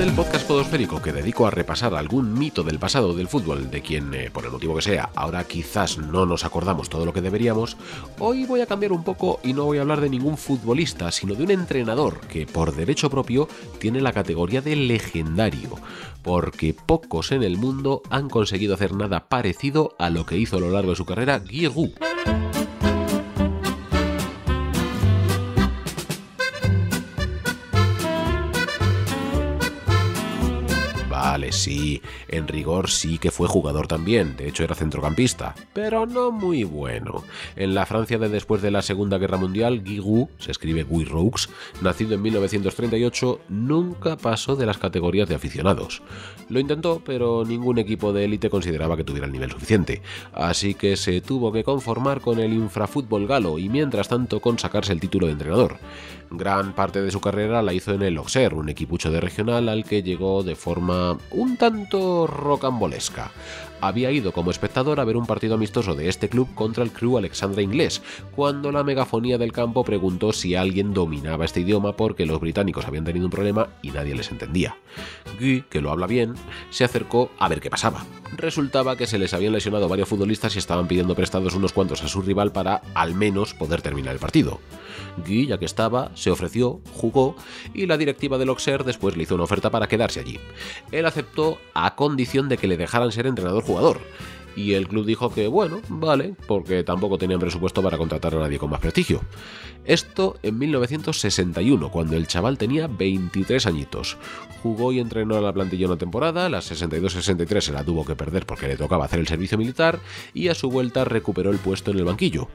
Del 0.00 0.14
podcast 0.14 0.46
podosférico 0.48 1.02
que 1.02 1.12
dedico 1.12 1.46
a 1.46 1.50
repasar 1.50 1.94
algún 1.94 2.32
mito 2.32 2.62
del 2.62 2.78
pasado 2.78 3.12
del 3.12 3.28
fútbol 3.28 3.70
de 3.70 3.82
quien, 3.82 4.14
eh, 4.14 4.30
por 4.32 4.46
el 4.46 4.50
motivo 4.50 4.74
que 4.76 4.80
sea, 4.80 5.10
ahora 5.14 5.44
quizás 5.44 5.98
no 5.98 6.24
nos 6.24 6.46
acordamos 6.46 6.88
todo 6.88 7.04
lo 7.04 7.12
que 7.12 7.20
deberíamos, 7.20 7.76
hoy 8.18 8.46
voy 8.46 8.62
a 8.62 8.66
cambiar 8.66 8.92
un 8.92 9.04
poco 9.04 9.40
y 9.42 9.52
no 9.52 9.66
voy 9.66 9.76
a 9.76 9.82
hablar 9.82 10.00
de 10.00 10.08
ningún 10.08 10.38
futbolista, 10.38 11.12
sino 11.12 11.34
de 11.34 11.44
un 11.44 11.50
entrenador 11.50 12.18
que 12.20 12.46
por 12.46 12.74
derecho 12.74 13.10
propio 13.10 13.46
tiene 13.78 14.00
la 14.00 14.14
categoría 14.14 14.62
de 14.62 14.74
legendario, 14.74 15.76
porque 16.22 16.72
pocos 16.74 17.30
en 17.30 17.42
el 17.42 17.58
mundo 17.58 18.00
han 18.08 18.30
conseguido 18.30 18.72
hacer 18.72 18.94
nada 18.94 19.28
parecido 19.28 19.96
a 19.98 20.08
lo 20.08 20.24
que 20.24 20.38
hizo 20.38 20.56
a 20.56 20.60
lo 20.60 20.70
largo 20.70 20.92
de 20.92 20.96
su 20.96 21.04
carrera 21.04 21.42
Giroud. 21.46 21.90
Sí, 31.50 32.00
en 32.28 32.46
rigor 32.46 32.90
sí 32.90 33.18
que 33.18 33.32
fue 33.32 33.48
jugador 33.48 33.88
también, 33.88 34.36
de 34.36 34.48
hecho 34.48 34.62
era 34.62 34.76
centrocampista, 34.76 35.54
pero 35.72 36.06
no 36.06 36.30
muy 36.30 36.62
bueno. 36.62 37.24
En 37.56 37.74
la 37.74 37.86
Francia 37.86 38.18
de 38.18 38.28
después 38.28 38.62
de 38.62 38.70
la 38.70 38.82
Segunda 38.82 39.18
Guerra 39.18 39.36
Mundial, 39.36 39.82
Giroud, 39.84 40.28
se 40.38 40.52
escribe 40.52 40.84
Guy 40.84 41.04
Roux, 41.04 41.48
nacido 41.82 42.14
en 42.14 42.22
1938, 42.22 43.40
nunca 43.48 44.16
pasó 44.16 44.54
de 44.54 44.64
las 44.64 44.78
categorías 44.78 45.28
de 45.28 45.34
aficionados. 45.34 46.02
Lo 46.48 46.60
intentó, 46.60 47.02
pero 47.04 47.44
ningún 47.44 47.78
equipo 47.78 48.12
de 48.12 48.24
élite 48.24 48.48
consideraba 48.48 48.96
que 48.96 49.04
tuviera 49.04 49.26
el 49.26 49.32
nivel 49.32 49.50
suficiente, 49.50 50.02
así 50.32 50.74
que 50.74 50.96
se 50.96 51.20
tuvo 51.20 51.50
que 51.50 51.64
conformar 51.64 52.20
con 52.20 52.38
el 52.38 52.52
infrafútbol 52.52 53.26
galo 53.26 53.58
y 53.58 53.68
mientras 53.68 54.08
tanto 54.08 54.40
con 54.40 54.58
sacarse 54.58 54.92
el 54.92 55.00
título 55.00 55.26
de 55.26 55.32
entrenador. 55.32 55.78
Gran 56.30 56.74
parte 56.74 57.02
de 57.02 57.10
su 57.10 57.20
carrera 57.20 57.60
la 57.60 57.72
hizo 57.72 57.92
en 57.92 58.02
el 58.02 58.16
Auxerre, 58.16 58.54
un 58.54 58.68
equipucho 58.68 59.10
de 59.10 59.20
regional 59.20 59.68
al 59.68 59.84
que 59.84 60.04
llegó 60.04 60.44
de 60.44 60.54
forma 60.54 61.18
un 61.32 61.56
tanto 61.56 62.28
rocambolesca. 62.28 63.32
Había 63.80 64.10
ido 64.10 64.32
como 64.32 64.50
espectador 64.50 65.00
a 65.00 65.04
ver 65.04 65.16
un 65.16 65.26
partido 65.26 65.54
amistoso 65.54 65.94
de 65.94 66.08
este 66.08 66.28
club 66.28 66.48
contra 66.54 66.84
el 66.84 66.92
Crew 66.92 67.18
Alexandra 67.18 67.62
Inglés, 67.62 68.02
cuando 68.34 68.72
la 68.72 68.84
megafonía 68.84 69.38
del 69.38 69.52
campo 69.52 69.84
preguntó 69.84 70.32
si 70.32 70.54
alguien 70.54 70.92
dominaba 70.92 71.44
este 71.44 71.60
idioma 71.60 71.96
porque 71.96 72.26
los 72.26 72.40
británicos 72.40 72.86
habían 72.86 73.04
tenido 73.04 73.26
un 73.26 73.30
problema 73.30 73.68
y 73.82 73.90
nadie 73.90 74.14
les 74.14 74.30
entendía. 74.30 74.76
Guy, 75.38 75.64
que 75.70 75.80
lo 75.80 75.90
habla 75.90 76.06
bien, 76.06 76.34
se 76.70 76.84
acercó 76.84 77.30
a 77.38 77.48
ver 77.48 77.60
qué 77.60 77.70
pasaba. 77.70 78.04
Resultaba 78.36 78.96
que 78.96 79.06
se 79.06 79.18
les 79.18 79.34
habían 79.34 79.52
lesionado 79.52 79.88
varios 79.88 80.08
futbolistas 80.08 80.54
y 80.54 80.58
estaban 80.58 80.86
pidiendo 80.86 81.14
prestados 81.14 81.54
unos 81.54 81.72
cuantos 81.72 82.02
a 82.02 82.08
su 82.08 82.22
rival 82.22 82.52
para 82.52 82.82
al 82.94 83.14
menos 83.14 83.54
poder 83.54 83.82
terminar 83.82 84.14
el 84.14 84.20
partido. 84.20 84.60
Guy, 85.26 85.46
ya 85.46 85.58
que 85.58 85.64
estaba, 85.64 86.10
se 86.14 86.30
ofreció, 86.30 86.80
jugó 86.92 87.36
y 87.74 87.86
la 87.86 87.96
directiva 87.96 88.38
del 88.38 88.50
Auxerre 88.50 88.84
después 88.84 89.16
le 89.16 89.24
hizo 89.24 89.34
una 89.34 89.44
oferta 89.44 89.70
para 89.70 89.88
quedarse 89.88 90.20
allí. 90.20 90.38
Él 90.92 91.06
aceptó 91.06 91.58
a 91.74 91.94
condición 91.94 92.48
de 92.48 92.58
que 92.58 92.66
le 92.66 92.76
dejaran 92.76 93.12
ser 93.12 93.26
entrenador 93.26 93.64
jugador. 93.70 94.00
Y 94.56 94.74
el 94.74 94.88
club 94.88 95.06
dijo 95.06 95.32
que 95.32 95.46
bueno, 95.46 95.80
vale, 95.88 96.34
porque 96.48 96.82
tampoco 96.82 97.18
tenían 97.18 97.38
presupuesto 97.38 97.82
para 97.82 97.96
contratar 97.96 98.34
a 98.34 98.40
nadie 98.40 98.58
con 98.58 98.68
más 98.68 98.80
prestigio. 98.80 99.20
Esto 99.84 100.36
en 100.42 100.58
1961, 100.58 101.90
cuando 101.90 102.16
el 102.16 102.26
chaval 102.26 102.58
tenía 102.58 102.88
23 102.88 103.66
añitos. 103.66 104.18
Jugó 104.62 104.92
y 104.92 104.98
entrenó 104.98 105.36
a 105.36 105.40
la 105.40 105.52
plantilla 105.52 105.86
una 105.86 105.96
temporada, 105.96 106.48
la 106.48 106.58
62-63 106.58 107.60
se 107.60 107.72
la 107.72 107.84
tuvo 107.84 108.04
que 108.04 108.16
perder 108.16 108.44
porque 108.44 108.68
le 108.68 108.76
tocaba 108.76 109.04
hacer 109.04 109.20
el 109.20 109.28
servicio 109.28 109.56
militar 109.56 110.00
y 110.34 110.48
a 110.48 110.54
su 110.54 110.68
vuelta 110.68 111.04
recuperó 111.04 111.50
el 111.50 111.58
puesto 111.58 111.92
en 111.92 111.98
el 111.98 112.04
banquillo 112.04 112.48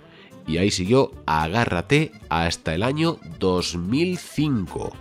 y 0.47 0.57
ahí 0.57 0.71
siguió 0.71 1.11
Agárrate 1.25 2.11
hasta 2.29 2.75
el 2.75 2.83
año 2.83 3.17
2005. 3.39 4.91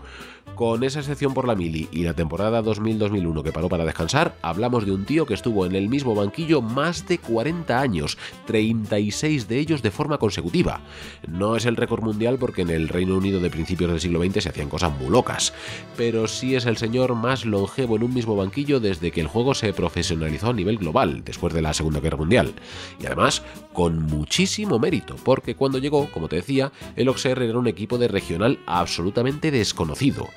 Con 0.55 0.85
esa 0.85 1.01
excepción 1.01 1.35
por 1.35 1.49
la 1.49 1.57
mili 1.57 1.89
y 1.91 2.05
la 2.05 2.15
temporada 2.15 2.63
2000-2001 2.63 3.43
que 3.43 3.51
paró 3.51 3.69
para 3.69 3.85
descansar, 3.85 4.37
hablamos 4.41 4.87
de 4.87 4.93
un 4.93 5.05
tío 5.05 5.27
que 5.27 5.35
estuvo 5.35 5.67
en 5.67 5.75
el 5.75 5.89
mismo 5.89 6.15
banquillo 6.15 6.63
más 6.63 7.09
de 7.09 7.19
40 7.19 7.81
años, 7.81 8.17
36 8.47 9.49
de 9.49 9.59
ellos 9.59 9.83
de 9.83 9.91
forma 9.91 10.19
consecutiva. 10.19 10.81
No 11.27 11.57
es 11.57 11.67
el 11.67 11.75
récord 11.75 12.05
mundial 12.05 12.39
porque 12.39 12.63
en 12.63 12.71
el 12.71 12.89
Reino 12.89 13.17
Unido 13.17 13.41
de 13.41 13.51
principios 13.51 13.91
del 13.91 14.01
siglo 14.01 14.23
XX 14.23 14.45
se 14.45 14.49
hacían 14.51 14.69
cosas 14.69 14.97
muy 14.97 15.11
locas, 15.11 15.53
pero 15.97 16.29
sí 16.29 16.55
es 16.55 16.67
el 16.67 16.77
señor 16.77 17.17
más 17.17 17.45
longevo 17.45 17.97
en 17.97 18.05
un 18.05 18.15
mismo 18.15 18.37
banquillo 18.37 18.79
desde 18.79 19.11
que 19.11 19.23
el 19.23 19.27
juego 19.27 19.55
se 19.55 19.73
profesionalizó 19.73 20.51
a 20.51 20.53
nivel 20.53 20.79
global, 20.79 21.25
después 21.25 21.53
de 21.53 21.63
la 21.63 21.75
Segunda 21.75 21.99
Guerra 21.99 22.19
Mundial. 22.19 22.55
Y 23.01 23.07
además, 23.07 23.43
con 23.73 24.05
muchísimo 24.05 24.79
mérito, 24.79 25.17
porque 25.25 25.57
cuando 25.57 25.79
llegó, 25.79 26.09
como 26.13 26.29
te 26.29 26.37
decía, 26.37 26.71
el 26.95 27.09
Auxerre 27.09 27.49
era 27.49 27.59
un 27.59 27.67
equipo 27.67 27.99
de 27.99 28.07
regional 28.07 28.61
absolutamente 28.67 29.51
desconocido. 29.51 30.29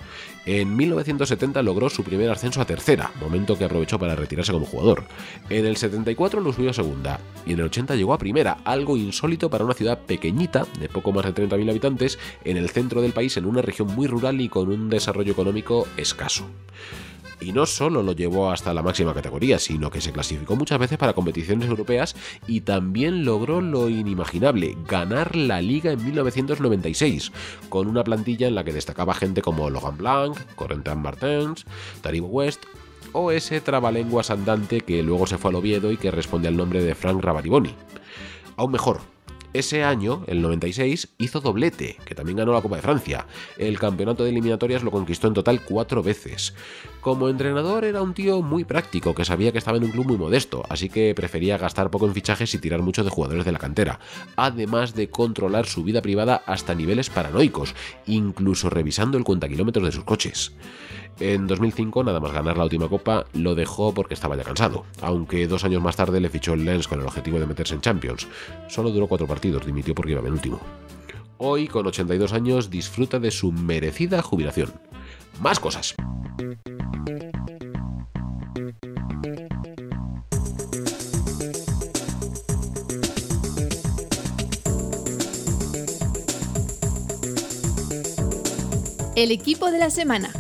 En 0.46 0.76
1970 0.76 1.62
logró 1.62 1.90
su 1.90 2.04
primer 2.04 2.30
ascenso 2.30 2.62
a 2.62 2.66
tercera, 2.66 3.12
momento 3.20 3.58
que 3.58 3.66
aprovechó 3.66 4.00
para 4.00 4.16
retirarse 4.16 4.54
como 4.54 4.66
jugador. 4.66 5.04
En 5.50 5.66
el 5.66 5.76
74 5.76 6.40
lo 6.40 6.54
subió 6.54 6.70
a 6.70 6.74
segunda 6.74 7.20
y 7.46 7.54
en 7.54 7.60
el 7.60 7.66
80 7.66 7.96
llegó 7.96 8.14
a 8.14 8.18
primera, 8.18 8.58
algo 8.64 8.96
insólito 8.96 9.50
para 9.50 9.66
una 9.66 9.74
ciudad 9.74 10.00
pequeñita, 10.00 10.66
de 10.80 10.90
poco 10.90 11.12
más 11.12 11.26
de 11.26 11.34
30.000 11.34 11.70
habitantes, 11.70 12.20
en 12.46 12.58
el 12.58 12.70
centro 12.70 13.02
del 13.02 13.14
país, 13.14 13.36
en 13.38 13.46
una 13.46 13.62
región 13.62 13.94
muy 13.94 14.08
rural 14.08 14.40
y 14.40 14.50
con 14.50 14.70
un 14.70 14.90
desarrollo 14.90 15.34
económico 15.34 15.88
escaso. 15.98 16.46
Y 17.40 17.52
no 17.52 17.66
solo 17.66 18.02
lo 18.02 18.14
llevó 18.14 18.52
hasta 18.52 18.74
la 18.74 18.82
máxima 18.82 19.14
categoría, 19.14 19.60
sino 19.60 19.92
que 19.92 20.02
se 20.02 20.12
clasificó 20.12 20.56
muchas 20.56 20.80
veces 20.80 20.98
para 20.98 21.14
competiciones 21.14 21.70
europeas 21.70 22.16
y 22.48 22.62
también 22.62 23.26
logró 23.26 23.62
lo 23.62 23.90
inimaginable, 23.90 24.76
ganar 24.88 25.36
la 25.36 25.62
liga 25.62 25.92
en 25.92 26.04
1996, 26.04 27.32
con 27.70 27.88
una 27.88 28.04
plantilla 28.04 28.48
en 28.48 28.56
la 28.56 28.64
que 28.64 28.74
destacaba 28.74 29.14
gente 29.14 29.42
como 29.42 29.70
Logan 29.70 29.98
Blanc, 29.98 30.38
Corentin 30.56 31.02
Martens, 31.02 31.66
Taribo 32.02 32.28
West 32.28 32.64
o 33.14 33.32
ese 33.32 33.62
trabalenguas 33.62 34.32
andante 34.32 34.82
que 34.82 35.04
luego 35.04 35.28
se 35.28 35.38
fue 35.38 35.50
al 35.50 35.56
Oviedo 35.56 35.92
y 35.92 35.98
que 35.98 36.12
responde 36.12 36.48
al 36.48 36.58
nombre 36.58 36.84
de 36.84 36.96
Frank 36.96 37.24
Rabariboni. 37.24 37.74
Aún 38.58 38.72
mejor, 38.72 39.02
ese 39.54 39.84
año, 39.84 40.24
el 40.28 40.42
96, 40.42 41.16
hizo 41.18 41.40
doblete, 41.40 41.98
que 42.06 42.14
también 42.14 42.38
ganó 42.38 42.54
la 42.54 42.62
Copa 42.62 42.76
de 42.76 42.82
Francia. 42.82 43.26
El 43.58 43.80
campeonato 43.80 44.24
de 44.24 44.30
eliminatorias 44.30 44.84
lo 44.84 44.92
conquistó 44.92 45.28
en 45.28 45.34
total 45.34 45.64
cuatro 45.64 46.04
veces. 46.04 46.54
Como 47.02 47.30
entrenador 47.30 47.86
era 47.86 48.02
un 48.02 48.14
tío 48.14 48.42
muy 48.42 48.66
práctico, 48.66 49.16
que 49.16 49.24
sabía 49.24 49.52
que 49.52 49.60
estaba 49.60 49.78
en 49.78 49.86
un 49.86 49.92
club 49.92 50.08
muy 50.08 50.18
modesto, 50.18 50.64
así 50.70 50.90
que 50.90 51.14
prefería 51.16 51.58
gastar 51.58 51.90
poco 51.90 52.06
en 52.06 52.14
fichajes 52.14 52.54
y 52.54 52.58
tirar 52.58 52.82
mucho 52.82 53.04
de 53.04 53.10
jugadores 53.10 53.46
de 53.46 53.52
la 53.52 53.60
cantera, 53.60 54.00
además 54.36 54.94
de 54.94 55.10
controlar 55.10 55.68
su 55.68 55.84
vida 55.84 56.02
privada 56.02 56.44
hasta 56.46 56.76
niveles 56.76 57.10
paranoicos, 57.10 57.76
incluso 58.08 58.70
revisando 58.70 59.18
el 59.18 59.24
cuentakilómetros 59.24 59.86
de 59.86 59.92
sus 59.92 60.04
coches. 60.04 60.54
En 61.20 61.48
2005, 61.48 62.04
nada 62.04 62.20
más 62.20 62.32
ganar 62.32 62.58
la 62.58 62.64
última 62.66 62.90
copa, 62.90 63.26
lo 63.34 63.56
dejó 63.56 63.94
porque 63.94 64.14
estaba 64.14 64.36
ya 64.36 64.44
cansado, 64.44 64.86
aunque 65.02 65.48
dos 65.48 65.64
años 65.64 65.82
más 65.82 65.96
tarde 65.96 66.20
le 66.20 66.30
fichó 66.30 66.54
el 66.54 66.66
Lens 66.66 66.88
con 66.88 67.00
el 67.00 67.06
objetivo 67.06 67.40
de 67.40 67.48
meterse 67.48 67.74
en 67.74 67.82
Champions. 67.82 68.28
Solo 68.68 68.92
duró 68.92 69.08
cuatro 69.08 69.28
partidos, 69.28 69.66
dimitió 69.66 69.96
porque 69.96 70.12
iba 70.12 70.22
último. 70.22 70.60
Hoy, 71.40 71.68
con 71.68 71.86
82 71.86 72.34
años, 72.34 72.70
disfruta 72.70 73.20
de 73.20 73.30
su 73.32 73.52
merecida 73.52 74.22
jubilación. 74.24 74.74
Más 75.40 75.60
cosas. 75.60 75.96
El 89.16 89.32
equipo 89.32 89.72
de 89.72 89.80
la 89.80 89.90
semana. 89.90 90.32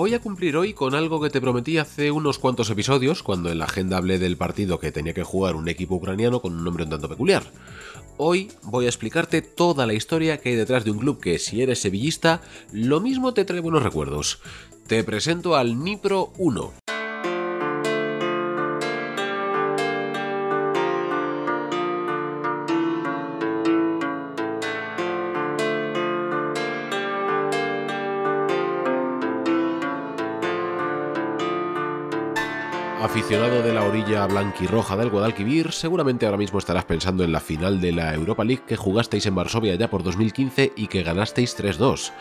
Voy 0.00 0.14
a 0.14 0.20
cumplir 0.20 0.56
hoy 0.56 0.74
con 0.74 0.94
algo 0.94 1.20
que 1.20 1.28
te 1.28 1.40
prometí 1.40 1.76
hace 1.76 2.12
unos 2.12 2.38
cuantos 2.38 2.70
episodios, 2.70 3.24
cuando 3.24 3.50
en 3.50 3.58
la 3.58 3.64
agenda 3.64 3.96
hablé 3.96 4.20
del 4.20 4.36
partido 4.36 4.78
que 4.78 4.92
tenía 4.92 5.12
que 5.12 5.24
jugar 5.24 5.56
un 5.56 5.66
equipo 5.66 5.96
ucraniano 5.96 6.40
con 6.40 6.52
un 6.52 6.62
nombre 6.62 6.84
un 6.84 6.90
tanto 6.90 7.08
peculiar. 7.08 7.42
Hoy 8.16 8.48
voy 8.62 8.84
a 8.84 8.90
explicarte 8.90 9.42
toda 9.42 9.88
la 9.88 9.94
historia 9.94 10.38
que 10.38 10.50
hay 10.50 10.54
detrás 10.54 10.84
de 10.84 10.92
un 10.92 11.00
club 11.00 11.18
que, 11.18 11.40
si 11.40 11.62
eres 11.62 11.80
sevillista, 11.80 12.42
lo 12.70 13.00
mismo 13.00 13.34
te 13.34 13.44
trae 13.44 13.58
buenos 13.58 13.82
recuerdos. 13.82 14.38
Te 14.86 15.02
presento 15.02 15.56
al 15.56 15.82
Nipro 15.82 16.32
1. 16.38 16.87
Orilla 34.08 34.26
blanquirroja 34.26 34.96
del 34.96 35.10
Guadalquivir, 35.10 35.70
seguramente 35.70 36.24
ahora 36.24 36.38
mismo 36.38 36.58
estarás 36.58 36.86
pensando 36.86 37.24
en 37.24 37.32
la 37.32 37.40
final 37.40 37.78
de 37.78 37.92
la 37.92 38.14
Europa 38.14 38.42
League 38.42 38.62
que 38.66 38.74
jugasteis 38.74 39.26
en 39.26 39.34
Varsovia 39.34 39.74
ya 39.74 39.90
por 39.90 40.02
2015 40.02 40.72
y 40.76 40.86
que 40.86 41.02
ganasteis 41.02 41.54
3-2. 41.58 42.12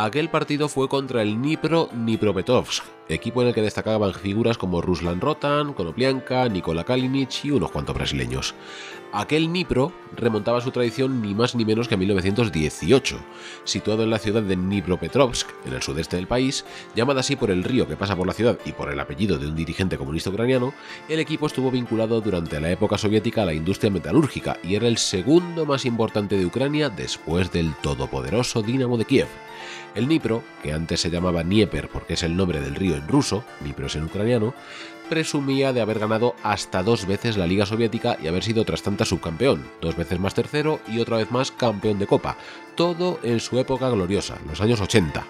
Aquel 0.00 0.30
partido 0.30 0.68
fue 0.68 0.88
contra 0.88 1.22
el 1.22 1.34
Dnipro 1.34 1.88
Dnipropetrovsk, 1.92 2.84
equipo 3.08 3.42
en 3.42 3.48
el 3.48 3.54
que 3.54 3.62
destacaban 3.62 4.14
figuras 4.14 4.56
como 4.56 4.80
Ruslan 4.80 5.20
Rotan, 5.20 5.72
Konoplianka, 5.72 6.48
Nikola 6.48 6.84
Kalinic 6.84 7.44
y 7.44 7.50
unos 7.50 7.72
cuantos 7.72 7.96
brasileños. 7.96 8.54
Aquel 9.12 9.48
Dnipro 9.48 9.92
remontaba 10.14 10.60
su 10.60 10.70
tradición 10.70 11.20
ni 11.20 11.34
más 11.34 11.56
ni 11.56 11.64
menos 11.64 11.88
que 11.88 11.96
a 11.96 11.98
1918. 11.98 13.18
Situado 13.64 14.04
en 14.04 14.10
la 14.10 14.20
ciudad 14.20 14.42
de 14.42 14.54
Dnipropetrovsk, 14.54 15.48
en 15.66 15.72
el 15.72 15.82
sudeste 15.82 16.14
del 16.14 16.28
país, 16.28 16.64
llamada 16.94 17.18
así 17.18 17.34
por 17.34 17.50
el 17.50 17.64
río 17.64 17.88
que 17.88 17.96
pasa 17.96 18.14
por 18.14 18.28
la 18.28 18.34
ciudad 18.34 18.56
y 18.64 18.70
por 18.70 18.92
el 18.92 19.00
apellido 19.00 19.36
de 19.36 19.48
un 19.48 19.56
dirigente 19.56 19.98
comunista 19.98 20.30
ucraniano, 20.30 20.74
el 21.08 21.18
equipo 21.18 21.48
estuvo 21.48 21.72
vinculado 21.72 22.20
durante 22.20 22.60
la 22.60 22.70
época 22.70 22.98
soviética 22.98 23.42
a 23.42 23.46
la 23.46 23.54
industria 23.54 23.90
metalúrgica 23.90 24.58
y 24.62 24.76
era 24.76 24.86
el 24.86 24.98
segundo 24.98 25.66
más 25.66 25.84
importante 25.84 26.38
de 26.38 26.46
Ucrania 26.46 26.88
después 26.88 27.50
del 27.50 27.74
todopoderoso 27.82 28.62
Dinamo 28.62 28.96
de 28.96 29.04
Kiev. 29.04 29.28
El 29.94 30.06
Dnipro, 30.06 30.42
que 30.62 30.72
antes 30.72 31.00
se 31.00 31.10
llamaba 31.10 31.42
Dnieper 31.42 31.88
porque 31.88 32.14
es 32.14 32.22
el 32.22 32.36
nombre 32.36 32.60
del 32.60 32.74
río 32.74 32.94
en 32.96 33.08
ruso, 33.08 33.44
Dnipro 33.60 33.86
es 33.86 33.96
en 33.96 34.04
ucraniano, 34.04 34.54
presumía 35.08 35.72
de 35.72 35.80
haber 35.80 35.98
ganado 35.98 36.34
hasta 36.42 36.82
dos 36.82 37.06
veces 37.06 37.36
la 37.36 37.46
Liga 37.46 37.66
Soviética 37.66 38.16
y 38.22 38.26
haber 38.26 38.44
sido 38.44 38.64
tras 38.64 38.82
tanta 38.82 39.04
subcampeón, 39.04 39.64
dos 39.80 39.96
veces 39.96 40.20
más 40.20 40.34
tercero 40.34 40.80
y 40.86 41.00
otra 41.00 41.16
vez 41.16 41.30
más 41.30 41.50
campeón 41.50 41.98
de 41.98 42.06
Copa, 42.06 42.36
todo 42.76 43.18
en 43.22 43.40
su 43.40 43.58
época 43.58 43.88
gloriosa, 43.88 44.38
los 44.46 44.60
años 44.60 44.80
80. 44.80 45.24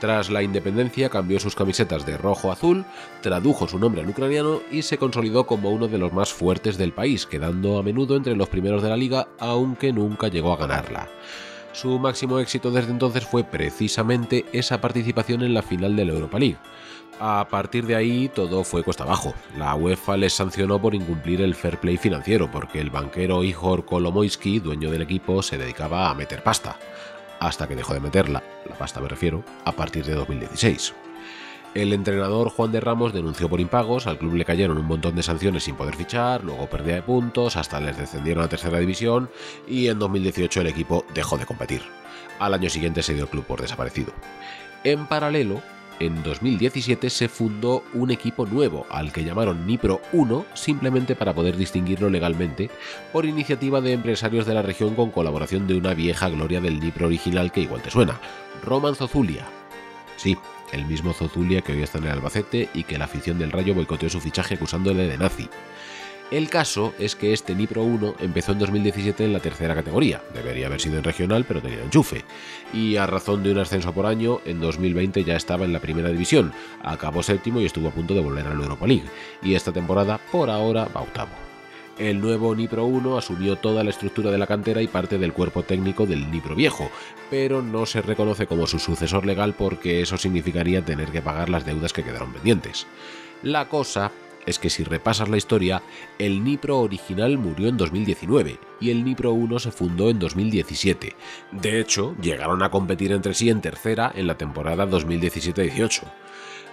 Tras 0.00 0.30
la 0.30 0.42
independencia 0.42 1.10
cambió 1.10 1.38
sus 1.38 1.54
camisetas 1.54 2.06
de 2.06 2.16
rojo 2.16 2.48
a 2.48 2.54
azul, 2.54 2.86
tradujo 3.20 3.68
su 3.68 3.78
nombre 3.78 4.00
al 4.00 4.08
ucraniano 4.08 4.62
y 4.70 4.80
se 4.80 4.96
consolidó 4.96 5.44
como 5.44 5.70
uno 5.70 5.88
de 5.88 5.98
los 5.98 6.14
más 6.14 6.32
fuertes 6.32 6.78
del 6.78 6.92
país, 6.92 7.26
quedando 7.26 7.78
a 7.78 7.82
menudo 7.82 8.16
entre 8.16 8.34
los 8.34 8.48
primeros 8.48 8.82
de 8.82 8.88
la 8.88 8.96
liga, 8.96 9.28
aunque 9.38 9.92
nunca 9.92 10.28
llegó 10.28 10.54
a 10.54 10.56
ganarla. 10.56 11.10
Su 11.72 11.98
máximo 11.98 12.38
éxito 12.40 12.70
desde 12.70 12.90
entonces 12.90 13.24
fue 13.24 13.44
precisamente 13.44 14.44
esa 14.52 14.80
participación 14.80 15.42
en 15.42 15.54
la 15.54 15.62
final 15.62 15.94
de 15.96 16.04
la 16.04 16.12
Europa 16.12 16.38
League. 16.38 16.58
A 17.20 17.46
partir 17.50 17.86
de 17.86 17.94
ahí 17.94 18.30
todo 18.34 18.64
fue 18.64 18.82
cuesta 18.82 19.04
abajo. 19.04 19.34
La 19.58 19.74
UEFA 19.74 20.16
les 20.16 20.32
sancionó 20.32 20.80
por 20.80 20.94
incumplir 20.94 21.42
el 21.42 21.54
fair 21.54 21.78
play 21.78 21.96
financiero 21.96 22.50
porque 22.50 22.80
el 22.80 22.90
banquero 22.90 23.44
Igor 23.44 23.84
Kolomoisky, 23.84 24.58
dueño 24.58 24.90
del 24.90 25.02
equipo, 25.02 25.42
se 25.42 25.58
dedicaba 25.58 26.10
a 26.10 26.14
meter 26.14 26.42
pasta. 26.42 26.76
Hasta 27.38 27.68
que 27.68 27.76
dejó 27.76 27.94
de 27.94 28.00
meterla, 28.00 28.42
la 28.68 28.76
pasta 28.76 29.00
me 29.00 29.08
refiero, 29.08 29.44
a 29.64 29.72
partir 29.72 30.04
de 30.04 30.14
2016. 30.14 30.94
El 31.72 31.92
entrenador 31.92 32.50
Juan 32.50 32.72
de 32.72 32.80
Ramos 32.80 33.12
denunció 33.12 33.48
por 33.48 33.60
impagos, 33.60 34.08
al 34.08 34.18
club 34.18 34.34
le 34.34 34.44
cayeron 34.44 34.76
un 34.76 34.86
montón 34.86 35.14
de 35.14 35.22
sanciones 35.22 35.62
sin 35.62 35.76
poder 35.76 35.94
fichar, 35.94 36.42
luego 36.42 36.68
pérdida 36.68 36.96
de 36.96 37.02
puntos, 37.02 37.56
hasta 37.56 37.78
les 37.78 37.96
descendieron 37.96 38.42
a 38.42 38.48
tercera 38.48 38.80
división 38.80 39.30
y 39.68 39.86
en 39.86 40.00
2018 40.00 40.62
el 40.62 40.66
equipo 40.66 41.04
dejó 41.14 41.38
de 41.38 41.46
competir. 41.46 41.82
Al 42.40 42.54
año 42.54 42.68
siguiente 42.68 43.04
se 43.04 43.14
dio 43.14 43.22
el 43.24 43.30
club 43.30 43.44
por 43.44 43.60
desaparecido. 43.60 44.12
En 44.82 45.06
paralelo, 45.06 45.62
en 46.00 46.24
2017 46.24 47.08
se 47.08 47.28
fundó 47.28 47.84
un 47.94 48.10
equipo 48.10 48.46
nuevo, 48.46 48.84
al 48.90 49.12
que 49.12 49.22
llamaron 49.22 49.64
Nipro 49.64 50.00
1, 50.12 50.46
simplemente 50.54 51.14
para 51.14 51.34
poder 51.34 51.56
distinguirlo 51.56 52.10
legalmente, 52.10 52.68
por 53.12 53.26
iniciativa 53.26 53.80
de 53.80 53.92
empresarios 53.92 54.44
de 54.44 54.54
la 54.54 54.62
región 54.62 54.96
con 54.96 55.10
colaboración 55.12 55.68
de 55.68 55.76
una 55.76 55.94
vieja 55.94 56.30
gloria 56.30 56.60
del 56.60 56.80
Nipro 56.80 57.06
original 57.06 57.52
que 57.52 57.60
igual 57.60 57.82
te 57.82 57.92
suena, 57.92 58.18
Roman 58.64 58.96
Zozulia. 58.96 59.46
Sí, 60.16 60.36
el 60.72 60.86
mismo 60.86 61.12
Zozulia 61.12 61.62
que 61.62 61.72
hoy 61.72 61.82
está 61.82 61.98
en 61.98 62.04
el 62.04 62.10
Albacete 62.10 62.68
y 62.74 62.84
que 62.84 62.98
la 62.98 63.04
afición 63.06 63.38
del 63.38 63.52
Rayo 63.52 63.74
boicoteó 63.74 64.08
su 64.08 64.20
fichaje 64.20 64.54
acusándole 64.54 65.06
de 65.06 65.18
nazi. 65.18 65.48
El 66.30 66.48
caso 66.48 66.94
es 67.00 67.16
que 67.16 67.32
este 67.32 67.56
Nipro 67.56 67.82
1 67.82 68.14
empezó 68.20 68.52
en 68.52 68.60
2017 68.60 69.24
en 69.24 69.32
la 69.32 69.40
tercera 69.40 69.74
categoría, 69.74 70.22
debería 70.32 70.68
haber 70.68 70.80
sido 70.80 70.98
en 70.98 71.04
regional 71.04 71.44
pero 71.44 71.60
tenía 71.60 71.82
enchufe, 71.82 72.24
y 72.72 72.96
a 72.96 73.06
razón 73.06 73.42
de 73.42 73.50
un 73.50 73.58
ascenso 73.58 73.92
por 73.92 74.06
año, 74.06 74.40
en 74.44 74.60
2020 74.60 75.24
ya 75.24 75.34
estaba 75.34 75.64
en 75.64 75.72
la 75.72 75.80
primera 75.80 76.10
división, 76.10 76.52
acabó 76.84 77.24
séptimo 77.24 77.60
y 77.60 77.66
estuvo 77.66 77.88
a 77.88 77.92
punto 77.92 78.14
de 78.14 78.20
volver 78.20 78.46
a 78.46 78.54
la 78.54 78.62
Europa 78.62 78.86
League, 78.86 79.10
y 79.42 79.54
esta 79.54 79.72
temporada 79.72 80.20
por 80.30 80.50
ahora 80.50 80.84
va 80.84 81.00
octavo. 81.00 81.49
El 82.00 82.22
nuevo 82.22 82.54
Nipro 82.54 82.86
1 82.86 83.18
asumió 83.18 83.56
toda 83.56 83.84
la 83.84 83.90
estructura 83.90 84.30
de 84.30 84.38
la 84.38 84.46
cantera 84.46 84.80
y 84.80 84.86
parte 84.86 85.18
del 85.18 85.34
cuerpo 85.34 85.64
técnico 85.64 86.06
del 86.06 86.30
Nipro 86.30 86.54
viejo, 86.54 86.90
pero 87.28 87.60
no 87.60 87.84
se 87.84 88.00
reconoce 88.00 88.46
como 88.46 88.66
su 88.66 88.78
sucesor 88.78 89.26
legal 89.26 89.52
porque 89.52 90.00
eso 90.00 90.16
significaría 90.16 90.82
tener 90.82 91.10
que 91.10 91.20
pagar 91.20 91.50
las 91.50 91.66
deudas 91.66 91.92
que 91.92 92.02
quedaron 92.02 92.32
pendientes. 92.32 92.86
La 93.42 93.68
cosa 93.68 94.12
es 94.46 94.58
que 94.58 94.70
si 94.70 94.82
repasas 94.82 95.28
la 95.28 95.36
historia, 95.36 95.82
el 96.18 96.42
Nipro 96.42 96.78
original 96.78 97.36
murió 97.36 97.68
en 97.68 97.76
2019 97.76 98.58
y 98.80 98.90
el 98.90 99.04
Nipro 99.04 99.32
1 99.32 99.58
se 99.58 99.70
fundó 99.70 100.08
en 100.08 100.18
2017. 100.18 101.14
De 101.52 101.80
hecho, 101.80 102.16
llegaron 102.22 102.62
a 102.62 102.70
competir 102.70 103.12
entre 103.12 103.34
sí 103.34 103.50
en 103.50 103.60
tercera 103.60 104.10
en 104.14 104.26
la 104.26 104.38
temporada 104.38 104.86
2017-18. 104.86 106.04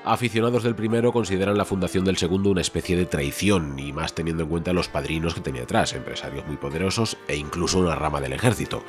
Aficionados 0.09 0.63
del 0.63 0.73
primero 0.73 1.11
consideran 1.11 1.57
la 1.57 1.65
fundación 1.65 2.05
del 2.05 2.15
segundo 2.15 2.49
una 2.49 2.61
especie 2.61 2.95
de 2.95 3.05
traición, 3.05 3.77
y 3.77 3.91
más 3.91 4.15
teniendo 4.15 4.43
en 4.43 4.49
cuenta 4.49 4.71
los 4.71 4.87
padrinos 4.87 5.33
que 5.33 5.41
tenía 5.41 5.63
atrás, 5.63 5.91
empresarios 5.91 6.47
muy 6.47 6.55
poderosos 6.55 7.17
e 7.27 7.35
incluso 7.35 7.79
una 7.79 7.93
rama 7.93 8.21
del 8.21 8.31
ejército. 8.31 8.85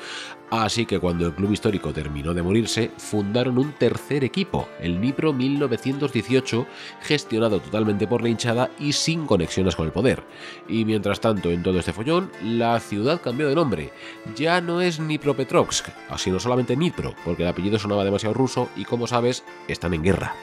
Así 0.48 0.86
que 0.86 1.00
cuando 1.00 1.26
el 1.26 1.34
club 1.34 1.50
histórico 1.50 1.92
terminó 1.92 2.34
de 2.34 2.42
morirse, 2.42 2.92
fundaron 2.98 3.58
un 3.58 3.72
tercer 3.72 4.22
equipo, 4.22 4.68
el 4.80 5.00
Nipro 5.00 5.32
1918, 5.32 6.68
gestionado 7.02 7.58
totalmente 7.58 8.06
por 8.06 8.22
la 8.22 8.28
hinchada 8.28 8.70
y 8.78 8.92
sin 8.92 9.26
conexiones 9.26 9.74
con 9.74 9.86
el 9.86 9.92
poder. 9.92 10.22
Y 10.68 10.84
mientras 10.84 11.20
tanto, 11.20 11.50
en 11.50 11.64
todo 11.64 11.80
este 11.80 11.92
follón, 11.92 12.30
la 12.44 12.78
ciudad 12.78 13.20
cambió 13.20 13.48
de 13.48 13.56
nombre. 13.56 13.92
Ya 14.36 14.60
no 14.60 14.80
es 14.80 14.98
Dnipropetrovsk, 14.98 15.88
sino 16.16 16.38
solamente 16.38 16.76
Nipro, 16.76 17.16
porque 17.24 17.42
el 17.42 17.48
apellido 17.48 17.80
sonaba 17.80 18.04
demasiado 18.04 18.34
ruso 18.34 18.68
y 18.76 18.84
como 18.84 19.08
sabes, 19.08 19.42
están 19.66 19.94
en 19.94 20.04
guerra. 20.04 20.36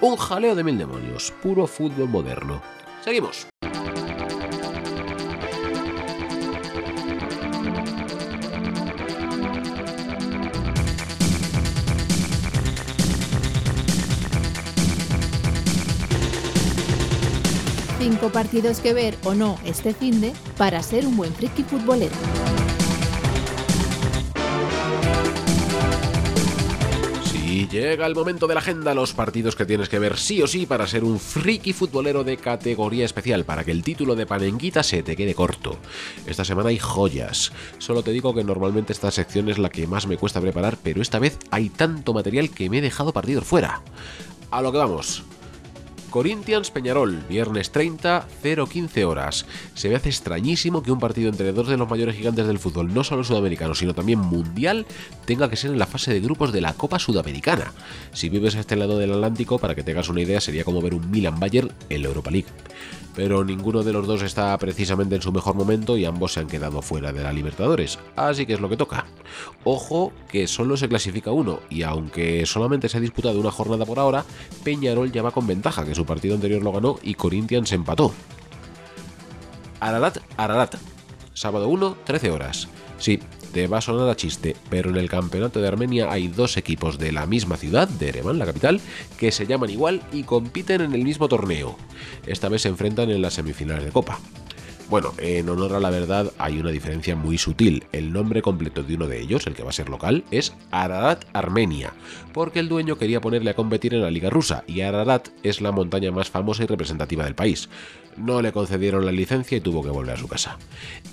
Un 0.00 0.16
jaleo 0.16 0.54
de 0.54 0.64
mil 0.64 0.78
demonios, 0.78 1.32
puro 1.42 1.66
fútbol 1.66 2.08
moderno. 2.08 2.62
Seguimos. 3.04 3.46
Cinco 17.98 18.30
partidos 18.30 18.80
que 18.80 18.94
ver 18.94 19.16
o 19.24 19.34
no 19.34 19.58
este 19.64 19.92
finde 19.92 20.32
para 20.56 20.82
ser 20.82 21.06
un 21.06 21.16
buen 21.16 21.34
friki 21.34 21.62
futbolero. 21.62 22.16
Y 27.60 27.68
llega 27.68 28.06
el 28.06 28.14
momento 28.14 28.46
de 28.46 28.54
la 28.54 28.60
agenda, 28.60 28.94
los 28.94 29.12
partidos 29.12 29.54
que 29.54 29.66
tienes 29.66 29.90
que 29.90 29.98
ver 29.98 30.16
sí 30.16 30.40
o 30.40 30.46
sí 30.46 30.64
para 30.64 30.86
ser 30.86 31.04
un 31.04 31.20
friki 31.20 31.74
futbolero 31.74 32.24
de 32.24 32.38
categoría 32.38 33.04
especial, 33.04 33.44
para 33.44 33.64
que 33.64 33.70
el 33.70 33.82
título 33.82 34.16
de 34.16 34.24
Panenguita 34.24 34.82
se 34.82 35.02
te 35.02 35.14
quede 35.14 35.34
corto. 35.34 35.76
Esta 36.26 36.42
semana 36.42 36.70
hay 36.70 36.78
joyas. 36.78 37.52
Solo 37.76 38.02
te 38.02 38.12
digo 38.12 38.34
que 38.34 38.44
normalmente 38.44 38.94
esta 38.94 39.10
sección 39.10 39.50
es 39.50 39.58
la 39.58 39.68
que 39.68 39.86
más 39.86 40.06
me 40.06 40.16
cuesta 40.16 40.40
preparar, 40.40 40.78
pero 40.82 41.02
esta 41.02 41.18
vez 41.18 41.38
hay 41.50 41.68
tanto 41.68 42.14
material 42.14 42.48
que 42.48 42.70
me 42.70 42.78
he 42.78 42.80
dejado 42.80 43.12
partidos 43.12 43.44
fuera. 43.44 43.82
A 44.50 44.62
lo 44.62 44.72
que 44.72 44.78
vamos. 44.78 45.22
Corinthians 46.10 46.70
Peñarol, 46.70 47.24
viernes 47.28 47.70
30, 47.70 48.26
0-15 48.42 49.04
horas. 49.04 49.46
Se 49.74 49.88
me 49.88 49.94
hace 49.94 50.08
extrañísimo 50.08 50.82
que 50.82 50.92
un 50.92 50.98
partido 50.98 51.30
entre 51.30 51.52
dos 51.52 51.68
de 51.68 51.76
los 51.76 51.88
mayores 51.88 52.16
gigantes 52.16 52.46
del 52.46 52.58
fútbol, 52.58 52.92
no 52.92 53.04
solo 53.04 53.24
sudamericano, 53.24 53.74
sino 53.74 53.94
también 53.94 54.18
mundial, 54.18 54.86
tenga 55.24 55.48
que 55.48 55.56
ser 55.56 55.70
en 55.70 55.78
la 55.78 55.86
fase 55.86 56.12
de 56.12 56.20
grupos 56.20 56.52
de 56.52 56.60
la 56.60 56.74
Copa 56.74 56.98
Sudamericana. 56.98 57.72
Si 58.12 58.28
vives 58.28 58.56
a 58.56 58.60
este 58.60 58.76
lado 58.76 58.98
del 58.98 59.12
Atlántico, 59.12 59.58
para 59.58 59.74
que 59.74 59.84
tengas 59.84 60.08
una 60.08 60.20
idea, 60.20 60.40
sería 60.40 60.64
como 60.64 60.82
ver 60.82 60.94
un 60.94 61.10
Milan 61.10 61.38
Bayern 61.38 61.72
en 61.88 62.02
la 62.02 62.08
Europa 62.08 62.30
League. 62.30 62.48
Pero 63.14 63.44
ninguno 63.44 63.82
de 63.82 63.92
los 63.92 64.06
dos 64.06 64.22
está 64.22 64.56
precisamente 64.58 65.16
en 65.16 65.22
su 65.22 65.32
mejor 65.32 65.54
momento 65.54 65.96
y 65.96 66.04
ambos 66.04 66.32
se 66.32 66.40
han 66.40 66.46
quedado 66.46 66.80
fuera 66.82 67.12
de 67.12 67.22
la 67.22 67.32
Libertadores, 67.32 67.98
así 68.16 68.46
que 68.46 68.54
es 68.54 68.60
lo 68.60 68.68
que 68.68 68.76
toca. 68.76 69.06
Ojo 69.64 70.12
que 70.28 70.46
solo 70.46 70.76
se 70.76 70.88
clasifica 70.88 71.32
uno 71.32 71.60
y 71.68 71.82
aunque 71.82 72.46
solamente 72.46 72.88
se 72.88 72.98
ha 72.98 73.00
disputado 73.00 73.40
una 73.40 73.50
jornada 73.50 73.84
por 73.84 73.98
ahora, 73.98 74.24
Peñarol 74.62 75.10
ya 75.10 75.22
con 75.30 75.46
ventaja, 75.46 75.84
que 75.84 75.94
su 75.94 76.06
partido 76.06 76.34
anterior 76.34 76.62
lo 76.62 76.72
ganó 76.72 76.98
y 77.02 77.14
Corinthians 77.14 77.72
empató. 77.72 78.12
Ararat, 79.80 80.18
Ararat. 80.36 80.76
Sábado 81.34 81.68
1, 81.68 81.96
13 82.04 82.30
horas. 82.30 82.68
Sí, 82.98 83.20
te 83.52 83.66
va 83.66 83.78
a 83.78 83.80
sonar 83.80 84.08
a 84.08 84.16
chiste, 84.16 84.56
pero 84.68 84.90
en 84.90 84.96
el 84.96 85.08
campeonato 85.08 85.60
de 85.60 85.68
Armenia 85.68 86.10
hay 86.10 86.28
dos 86.28 86.56
equipos 86.56 86.98
de 86.98 87.12
la 87.12 87.26
misma 87.26 87.56
ciudad, 87.56 87.88
de 87.88 88.08
Ereván, 88.08 88.38
la 88.38 88.46
capital, 88.46 88.80
que 89.18 89.32
se 89.32 89.46
llaman 89.46 89.70
igual 89.70 90.02
y 90.12 90.22
compiten 90.22 90.80
en 90.80 90.92
el 90.94 91.04
mismo 91.04 91.28
torneo. 91.28 91.76
Esta 92.26 92.48
vez 92.48 92.62
se 92.62 92.68
enfrentan 92.68 93.10
en 93.10 93.22
las 93.22 93.34
semifinales 93.34 93.84
de 93.84 93.92
Copa. 93.92 94.18
Bueno, 94.90 95.14
en 95.18 95.48
honor 95.48 95.74
a 95.74 95.78
la 95.78 95.88
verdad 95.88 96.32
hay 96.36 96.58
una 96.58 96.72
diferencia 96.72 97.14
muy 97.14 97.38
sutil. 97.38 97.84
El 97.92 98.12
nombre 98.12 98.42
completo 98.42 98.82
de 98.82 98.96
uno 98.96 99.06
de 99.06 99.20
ellos, 99.20 99.46
el 99.46 99.54
que 99.54 99.62
va 99.62 99.70
a 99.70 99.72
ser 99.72 99.88
local, 99.88 100.24
es 100.32 100.52
Ararat 100.72 101.26
Armenia, 101.32 101.92
porque 102.32 102.58
el 102.58 102.68
dueño 102.68 102.98
quería 102.98 103.20
ponerle 103.20 103.50
a 103.50 103.54
competir 103.54 103.94
en 103.94 104.02
la 104.02 104.10
liga 104.10 104.30
rusa 104.30 104.64
y 104.66 104.80
Ararat 104.80 105.28
es 105.44 105.60
la 105.60 105.70
montaña 105.70 106.10
más 106.10 106.28
famosa 106.28 106.64
y 106.64 106.66
representativa 106.66 107.22
del 107.22 107.36
país. 107.36 107.68
No 108.16 108.42
le 108.42 108.50
concedieron 108.50 109.06
la 109.06 109.12
licencia 109.12 109.56
y 109.56 109.60
tuvo 109.60 109.84
que 109.84 109.90
volver 109.90 110.16
a 110.16 110.18
su 110.18 110.26
casa. 110.26 110.58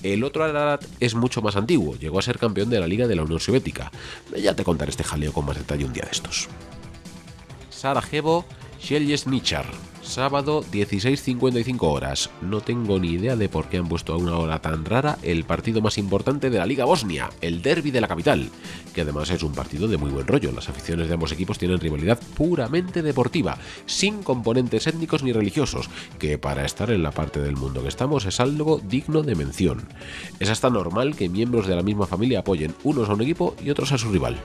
El 0.01 0.23
otro 0.23 0.43
Ararat 0.43 0.83
es 0.99 1.13
mucho 1.13 1.43
más 1.43 1.55
antiguo, 1.55 1.95
llegó 1.97 2.17
a 2.17 2.23
ser 2.23 2.39
campeón 2.39 2.71
de 2.71 2.79
la 2.79 2.87
Liga 2.87 3.05
de 3.05 3.15
la 3.15 3.21
Unión 3.21 3.39
Soviética. 3.39 3.91
Ya 4.35 4.55
te 4.55 4.63
contaré 4.63 4.89
este 4.89 5.03
jaleo 5.03 5.31
con 5.33 5.45
más 5.45 5.55
detalle 5.55 5.85
un 5.85 5.93
día 5.93 6.03
de 6.03 6.11
estos. 6.13 6.47
Sarajevo, 7.69 8.43
Nichar. 9.25 9.65
Sábado 10.01 10.63
16.55 10.71 11.77
horas. 11.81 12.29
No 12.41 12.61
tengo 12.61 12.97
ni 12.97 13.09
idea 13.09 13.35
de 13.35 13.49
por 13.49 13.67
qué 13.67 13.77
han 13.77 13.89
puesto 13.89 14.13
a 14.13 14.17
una 14.17 14.37
hora 14.37 14.61
tan 14.61 14.85
rara 14.85 15.17
el 15.21 15.43
partido 15.43 15.81
más 15.81 15.97
importante 15.97 16.49
de 16.49 16.57
la 16.57 16.65
Liga 16.65 16.85
Bosnia, 16.85 17.29
el 17.41 17.61
derby 17.61 17.91
de 17.91 17.99
la 17.99 18.07
capital, 18.07 18.49
que 18.93 19.01
además 19.01 19.29
es 19.31 19.43
un 19.43 19.51
partido 19.51 19.89
de 19.89 19.97
muy 19.97 20.11
buen 20.11 20.25
rollo. 20.25 20.53
Las 20.53 20.69
aficiones 20.69 21.09
de 21.09 21.15
ambos 21.15 21.33
equipos 21.33 21.57
tienen 21.57 21.81
rivalidad 21.81 22.19
puramente 22.35 23.01
deportiva, 23.01 23.57
sin 23.85 24.23
componentes 24.23 24.87
étnicos 24.87 25.23
ni 25.23 25.33
religiosos, 25.33 25.89
que 26.19 26.37
para 26.37 26.63
estar 26.63 26.89
en 26.89 27.03
la 27.03 27.11
parte 27.11 27.41
del 27.41 27.57
mundo 27.57 27.81
que 27.81 27.89
estamos 27.89 28.25
es 28.25 28.39
algo 28.39 28.79
digno 28.79 29.23
de 29.23 29.35
mención. 29.35 29.89
Es 30.39 30.49
hasta 30.49 30.69
normal 30.69 31.17
que 31.17 31.27
miembros 31.27 31.67
de 31.67 31.75
la 31.75 31.83
misma 31.83 32.07
familia 32.07 32.39
apoyen 32.39 32.73
unos 32.85 33.09
a 33.09 33.13
un 33.13 33.21
equipo 33.21 33.55
y 33.61 33.71
otros 33.71 33.91
a 33.91 33.97
su 33.97 34.09
rival. 34.09 34.37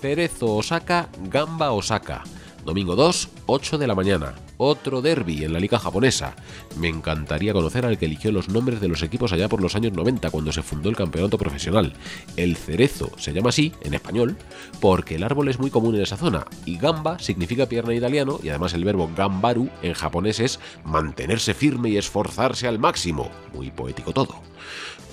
Cerezo 0.00 0.54
Osaka, 0.54 1.08
Gamba 1.28 1.72
Osaka. 1.72 2.22
Domingo 2.66 2.96
2, 2.96 3.28
8 3.46 3.78
de 3.78 3.86
la 3.86 3.94
mañana. 3.94 4.34
Otro 4.58 5.00
derby 5.00 5.44
en 5.44 5.52
la 5.52 5.60
liga 5.60 5.78
japonesa. 5.78 6.34
Me 6.76 6.88
encantaría 6.88 7.52
conocer 7.52 7.86
al 7.86 7.96
que 7.96 8.06
eligió 8.06 8.32
los 8.32 8.48
nombres 8.48 8.80
de 8.80 8.88
los 8.88 9.04
equipos 9.04 9.32
allá 9.32 9.48
por 9.48 9.62
los 9.62 9.76
años 9.76 9.92
90 9.92 10.30
cuando 10.30 10.52
se 10.52 10.62
fundó 10.62 10.88
el 10.88 10.96
campeonato 10.96 11.38
profesional. 11.38 11.92
El 12.36 12.56
cerezo 12.56 13.12
se 13.18 13.32
llama 13.32 13.50
así, 13.50 13.72
en 13.82 13.94
español, 13.94 14.36
porque 14.80 15.14
el 15.14 15.22
árbol 15.22 15.48
es 15.48 15.60
muy 15.60 15.70
común 15.70 15.94
en 15.94 16.02
esa 16.02 16.16
zona 16.16 16.44
y 16.64 16.76
gamba 16.76 17.20
significa 17.20 17.66
pierna 17.66 17.92
en 17.92 17.98
italiano 17.98 18.40
y 18.42 18.48
además 18.48 18.74
el 18.74 18.84
verbo 18.84 19.08
gambaru 19.16 19.70
en 19.82 19.94
japonés 19.94 20.40
es 20.40 20.58
mantenerse 20.84 21.54
firme 21.54 21.90
y 21.90 21.98
esforzarse 21.98 22.66
al 22.66 22.80
máximo. 22.80 23.30
Muy 23.54 23.70
poético 23.70 24.12
todo. 24.12 24.40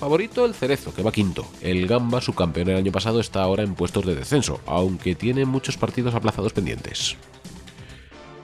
Favorito 0.00 0.44
el 0.44 0.54
Cerezo, 0.54 0.92
que 0.92 1.02
va 1.02 1.12
quinto. 1.12 1.46
El 1.60 1.86
Gamba, 1.86 2.20
subcampeón 2.20 2.68
el 2.68 2.76
año 2.76 2.92
pasado, 2.92 3.20
está 3.20 3.42
ahora 3.42 3.62
en 3.62 3.74
puestos 3.74 4.04
de 4.04 4.16
descenso, 4.16 4.60
aunque 4.66 5.14
tiene 5.14 5.44
muchos 5.44 5.76
partidos 5.76 6.14
aplazados 6.14 6.52
pendientes. 6.52 7.16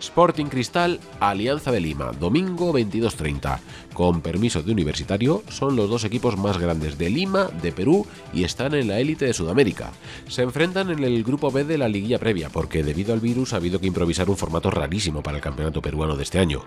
Sporting 0.00 0.46
Cristal, 0.46 0.98
Alianza 1.20 1.70
de 1.70 1.80
Lima, 1.80 2.12
domingo 2.18 2.72
22.30. 2.72 3.58
Con 3.92 4.22
permiso 4.22 4.62
de 4.62 4.72
universitario, 4.72 5.42
son 5.48 5.76
los 5.76 5.90
dos 5.90 6.04
equipos 6.04 6.36
más 6.36 6.58
grandes 6.58 6.96
de 6.98 7.10
Lima, 7.10 7.48
de 7.62 7.70
Perú 7.70 8.06
y 8.32 8.44
están 8.44 8.74
en 8.74 8.88
la 8.88 8.98
élite 8.98 9.26
de 9.26 9.34
Sudamérica. 9.34 9.92
Se 10.26 10.42
enfrentan 10.42 10.90
en 10.90 11.04
el 11.04 11.22
grupo 11.22 11.50
B 11.50 11.64
de 11.64 11.78
la 11.78 11.88
liguilla 11.88 12.18
previa, 12.18 12.48
porque 12.48 12.82
debido 12.82 13.12
al 13.12 13.20
virus 13.20 13.52
ha 13.52 13.56
habido 13.56 13.78
que 13.78 13.86
improvisar 13.86 14.30
un 14.30 14.36
formato 14.36 14.70
rarísimo 14.70 15.22
para 15.22 15.36
el 15.36 15.42
campeonato 15.42 15.82
peruano 15.82 16.16
de 16.16 16.22
este 16.22 16.38
año. 16.38 16.62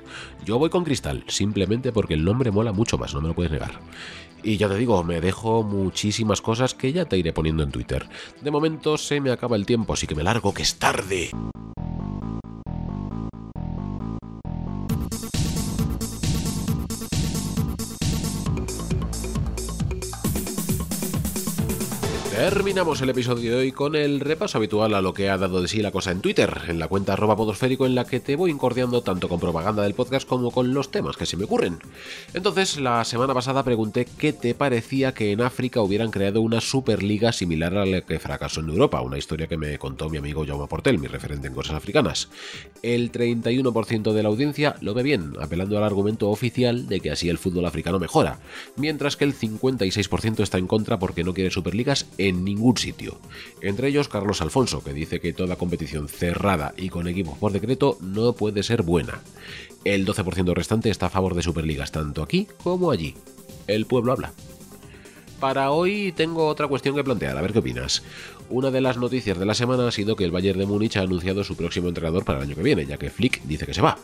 Yo 0.45 0.59
voy 0.59 0.69
con 0.69 0.83
Cristal, 0.83 1.23
simplemente 1.27 1.91
porque 1.91 2.13
el 2.13 2.23
nombre 2.23 2.51
mola 2.51 2.71
mucho 2.71 2.97
más, 2.97 3.13
no 3.13 3.21
me 3.21 3.29
lo 3.29 3.33
puedes 3.33 3.51
negar. 3.51 3.79
Y 4.43 4.57
ya 4.57 4.67
te 4.67 4.77
digo, 4.77 5.03
me 5.03 5.21
dejo 5.21 5.63
muchísimas 5.63 6.41
cosas 6.41 6.73
que 6.73 6.91
ya 6.91 7.05
te 7.05 7.17
iré 7.17 7.31
poniendo 7.31 7.63
en 7.63 7.71
Twitter. 7.71 8.07
De 8.41 8.51
momento 8.51 8.97
se 8.97 9.21
me 9.21 9.31
acaba 9.31 9.55
el 9.55 9.65
tiempo, 9.65 9.93
así 9.93 10.05
que 10.05 10.15
me 10.15 10.23
largo 10.23 10.53
que 10.53 10.63
es 10.63 10.75
tarde. 10.75 11.31
Terminamos 22.53 23.01
el 23.01 23.09
episodio 23.09 23.49
de 23.49 23.57
hoy 23.57 23.71
con 23.71 23.95
el 23.95 24.19
repaso 24.19 24.59
habitual 24.59 24.93
a 24.93 25.01
lo 25.01 25.15
que 25.15 25.27
ha 25.27 25.39
dado 25.39 25.59
de 25.59 25.67
sí 25.67 25.81
la 25.81 25.89
cosa 25.89 26.11
en 26.11 26.21
Twitter, 26.21 26.55
en 26.67 26.77
la 26.77 26.87
cuenta 26.87 27.13
arroba 27.13 27.35
podosférico 27.35 27.87
en 27.87 27.95
la 27.95 28.05
que 28.05 28.19
te 28.19 28.35
voy 28.35 28.51
incordiando 28.51 29.01
tanto 29.01 29.27
con 29.27 29.39
propaganda 29.39 29.81
del 29.81 29.95
podcast 29.95 30.27
como 30.27 30.51
con 30.51 30.71
los 30.71 30.91
temas 30.91 31.17
que 31.17 31.25
se 31.25 31.35
me 31.35 31.45
ocurren. 31.45 31.79
Entonces, 32.35 32.79
la 32.79 33.03
semana 33.05 33.33
pasada 33.33 33.63
pregunté 33.63 34.05
qué 34.19 34.33
te 34.33 34.53
parecía 34.53 35.15
que 35.15 35.31
en 35.31 35.41
África 35.41 35.81
hubieran 35.81 36.11
creado 36.11 36.41
una 36.41 36.61
superliga 36.61 37.31
similar 37.31 37.75
a 37.75 37.87
la 37.87 38.01
que 38.01 38.19
fracasó 38.19 38.59
en 38.59 38.69
Europa, 38.69 39.01
una 39.01 39.17
historia 39.17 39.47
que 39.47 39.57
me 39.57 39.79
contó 39.79 40.07
mi 40.11 40.19
amigo 40.19 40.45
Jaume 40.45 40.67
Portel, 40.67 40.99
mi 40.99 41.07
referente 41.07 41.47
en 41.47 41.55
cosas 41.55 41.75
africanas. 41.75 42.29
El 42.83 43.11
31% 43.11 44.13
de 44.13 44.21
la 44.21 44.29
audiencia 44.29 44.75
lo 44.79 44.93
ve 44.93 45.01
bien, 45.01 45.33
apelando 45.41 45.75
al 45.79 45.85
argumento 45.85 46.29
oficial 46.29 46.87
de 46.87 46.99
que 46.99 47.09
así 47.09 47.29
el 47.29 47.39
fútbol 47.39 47.65
africano 47.65 47.97
mejora, 47.97 48.37
mientras 48.75 49.17
que 49.17 49.25
el 49.25 49.33
56% 49.33 50.41
está 50.41 50.59
en 50.59 50.67
contra 50.67 50.99
porque 50.99 51.23
no 51.23 51.33
quiere 51.33 51.49
superligas 51.49 52.05
ningún 52.43 52.77
sitio. 52.77 53.17
Entre 53.61 53.87
ellos 53.87 54.07
Carlos 54.07 54.41
Alfonso, 54.41 54.83
que 54.83 54.93
dice 54.93 55.19
que 55.19 55.33
toda 55.33 55.55
competición 55.55 56.07
cerrada 56.07 56.73
y 56.77 56.89
con 56.89 57.07
equipos 57.07 57.37
por 57.37 57.51
decreto 57.51 57.97
no 58.01 58.33
puede 58.33 58.63
ser 58.63 58.83
buena. 58.83 59.21
El 59.83 60.05
12% 60.05 60.53
restante 60.53 60.89
está 60.89 61.07
a 61.07 61.09
favor 61.09 61.35
de 61.35 61.43
Superligas 61.43 61.91
tanto 61.91 62.23
aquí 62.23 62.47
como 62.63 62.91
allí. 62.91 63.15
El 63.67 63.85
pueblo 63.85 64.13
habla. 64.13 64.33
Para 65.43 65.71
hoy 65.71 66.13
tengo 66.13 66.47
otra 66.47 66.69
cuestión 66.69 66.95
que 66.95 67.03
plantear, 67.03 67.37
a 67.37 67.41
ver 67.41 67.51
qué 67.51 67.59
opinas. 67.59 68.01
Una 68.49 68.71
de 68.71 68.79
las 68.79 68.95
noticias 68.95 69.37
de 69.37 69.45
la 69.45 69.53
semana 69.53 69.85
ha 69.85 69.91
sido 69.91 70.15
que 70.15 70.23
el 70.23 70.31
Bayern 70.31 70.57
de 70.57 70.65
Múnich 70.65 70.95
ha 70.95 71.01
anunciado 71.01 71.43
su 71.43 71.57
próximo 71.57 71.89
entrenador 71.89 72.23
para 72.23 72.37
el 72.37 72.45
año 72.45 72.55
que 72.55 72.63
viene, 72.63 72.85
ya 72.85 72.95
que 72.95 73.09
Flick 73.09 73.41
dice 73.43 73.65
que 73.65 73.73
se 73.73 73.81
va. 73.81 73.97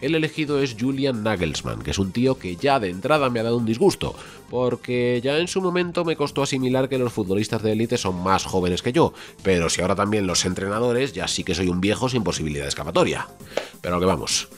El 0.00 0.16
elegido 0.16 0.60
es 0.60 0.74
Julian 0.76 1.22
Nagelsmann, 1.22 1.82
que 1.82 1.92
es 1.92 2.00
un 2.00 2.10
tío 2.10 2.36
que 2.36 2.56
ya 2.56 2.80
de 2.80 2.90
entrada 2.90 3.30
me 3.30 3.38
ha 3.38 3.44
dado 3.44 3.58
un 3.58 3.64
disgusto, 3.64 4.16
porque 4.50 5.20
ya 5.22 5.38
en 5.38 5.46
su 5.46 5.62
momento 5.62 6.04
me 6.04 6.16
costó 6.16 6.42
asimilar 6.42 6.88
que 6.88 6.98
los 6.98 7.12
futbolistas 7.12 7.62
de 7.62 7.70
élite 7.70 7.96
son 7.96 8.20
más 8.20 8.44
jóvenes 8.44 8.82
que 8.82 8.92
yo, 8.92 9.14
pero 9.44 9.70
si 9.70 9.82
ahora 9.82 9.94
también 9.94 10.26
los 10.26 10.44
entrenadores, 10.44 11.12
ya 11.12 11.28
sí 11.28 11.44
que 11.44 11.54
soy 11.54 11.68
un 11.68 11.80
viejo 11.80 12.08
sin 12.08 12.24
posibilidad 12.24 12.64
de 12.64 12.70
escapatoria. 12.70 13.28
Pero 13.82 14.00
que 14.00 14.06
vamos. 14.06 14.48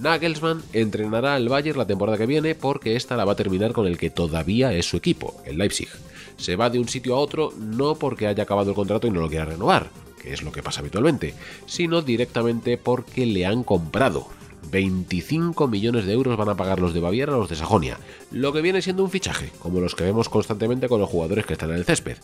Nagelsmann 0.00 0.62
entrenará 0.72 1.34
al 1.34 1.48
Bayern 1.48 1.78
la 1.78 1.86
temporada 1.86 2.18
que 2.18 2.26
viene 2.26 2.54
porque 2.54 2.96
esta 2.96 3.16
la 3.16 3.24
va 3.24 3.32
a 3.32 3.36
terminar 3.36 3.72
con 3.72 3.86
el 3.86 3.98
que 3.98 4.10
todavía 4.10 4.72
es 4.72 4.86
su 4.86 4.96
equipo, 4.96 5.40
el 5.44 5.58
Leipzig. 5.58 5.88
Se 6.36 6.56
va 6.56 6.70
de 6.70 6.78
un 6.78 6.88
sitio 6.88 7.16
a 7.16 7.18
otro 7.18 7.52
no 7.58 7.96
porque 7.96 8.26
haya 8.26 8.44
acabado 8.44 8.70
el 8.70 8.76
contrato 8.76 9.06
y 9.06 9.10
no 9.10 9.20
lo 9.20 9.28
quiera 9.28 9.44
renovar, 9.44 9.90
que 10.22 10.32
es 10.32 10.42
lo 10.42 10.52
que 10.52 10.62
pasa 10.62 10.80
habitualmente, 10.80 11.34
sino 11.66 12.02
directamente 12.02 12.78
porque 12.78 13.26
le 13.26 13.44
han 13.44 13.64
comprado. 13.64 14.37
25 14.70 15.66
millones 15.68 16.04
de 16.06 16.12
euros 16.12 16.36
van 16.36 16.48
a 16.48 16.56
pagar 16.56 16.80
los 16.80 16.94
de 16.94 17.00
Baviera 17.00 17.34
a 17.34 17.38
los 17.38 17.48
de 17.48 17.56
Sajonia, 17.56 17.98
lo 18.30 18.52
que 18.52 18.60
viene 18.60 18.82
siendo 18.82 19.02
un 19.02 19.10
fichaje, 19.10 19.50
como 19.58 19.80
los 19.80 19.94
que 19.94 20.04
vemos 20.04 20.28
constantemente 20.28 20.88
con 20.88 21.00
los 21.00 21.08
jugadores 21.08 21.46
que 21.46 21.54
están 21.54 21.70
en 21.70 21.76
el 21.76 21.84
césped. 21.84 22.18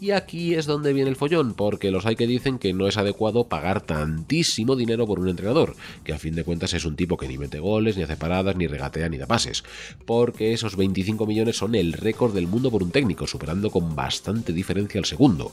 Y 0.00 0.10
aquí 0.10 0.54
es 0.54 0.66
donde 0.66 0.92
viene 0.92 1.10
el 1.10 1.16
follón, 1.16 1.54
porque 1.54 1.90
los 1.90 2.06
hay 2.06 2.16
que 2.16 2.26
dicen 2.26 2.58
que 2.58 2.72
no 2.72 2.86
es 2.86 2.96
adecuado 2.96 3.48
pagar 3.48 3.80
tantísimo 3.80 4.76
dinero 4.76 5.06
por 5.06 5.20
un 5.20 5.28
entrenador, 5.28 5.74
que 6.04 6.12
a 6.12 6.18
fin 6.18 6.34
de 6.34 6.44
cuentas 6.44 6.74
es 6.74 6.84
un 6.84 6.96
tipo 6.96 7.16
que 7.16 7.28
ni 7.28 7.38
mete 7.38 7.58
goles, 7.58 7.96
ni 7.96 8.02
hace 8.02 8.16
paradas, 8.16 8.56
ni 8.56 8.66
regatea, 8.66 9.08
ni 9.08 9.18
da 9.18 9.26
pases, 9.26 9.64
porque 10.04 10.52
esos 10.52 10.76
25 10.76 11.26
millones 11.26 11.56
son 11.56 11.74
el 11.74 11.92
récord 11.92 12.34
del 12.34 12.46
mundo 12.46 12.70
por 12.70 12.82
un 12.82 12.90
técnico, 12.90 13.26
superando 13.26 13.70
con 13.70 13.96
bastante 13.96 14.52
diferencia 14.52 14.98
al 14.98 15.04
segundo. 15.04 15.52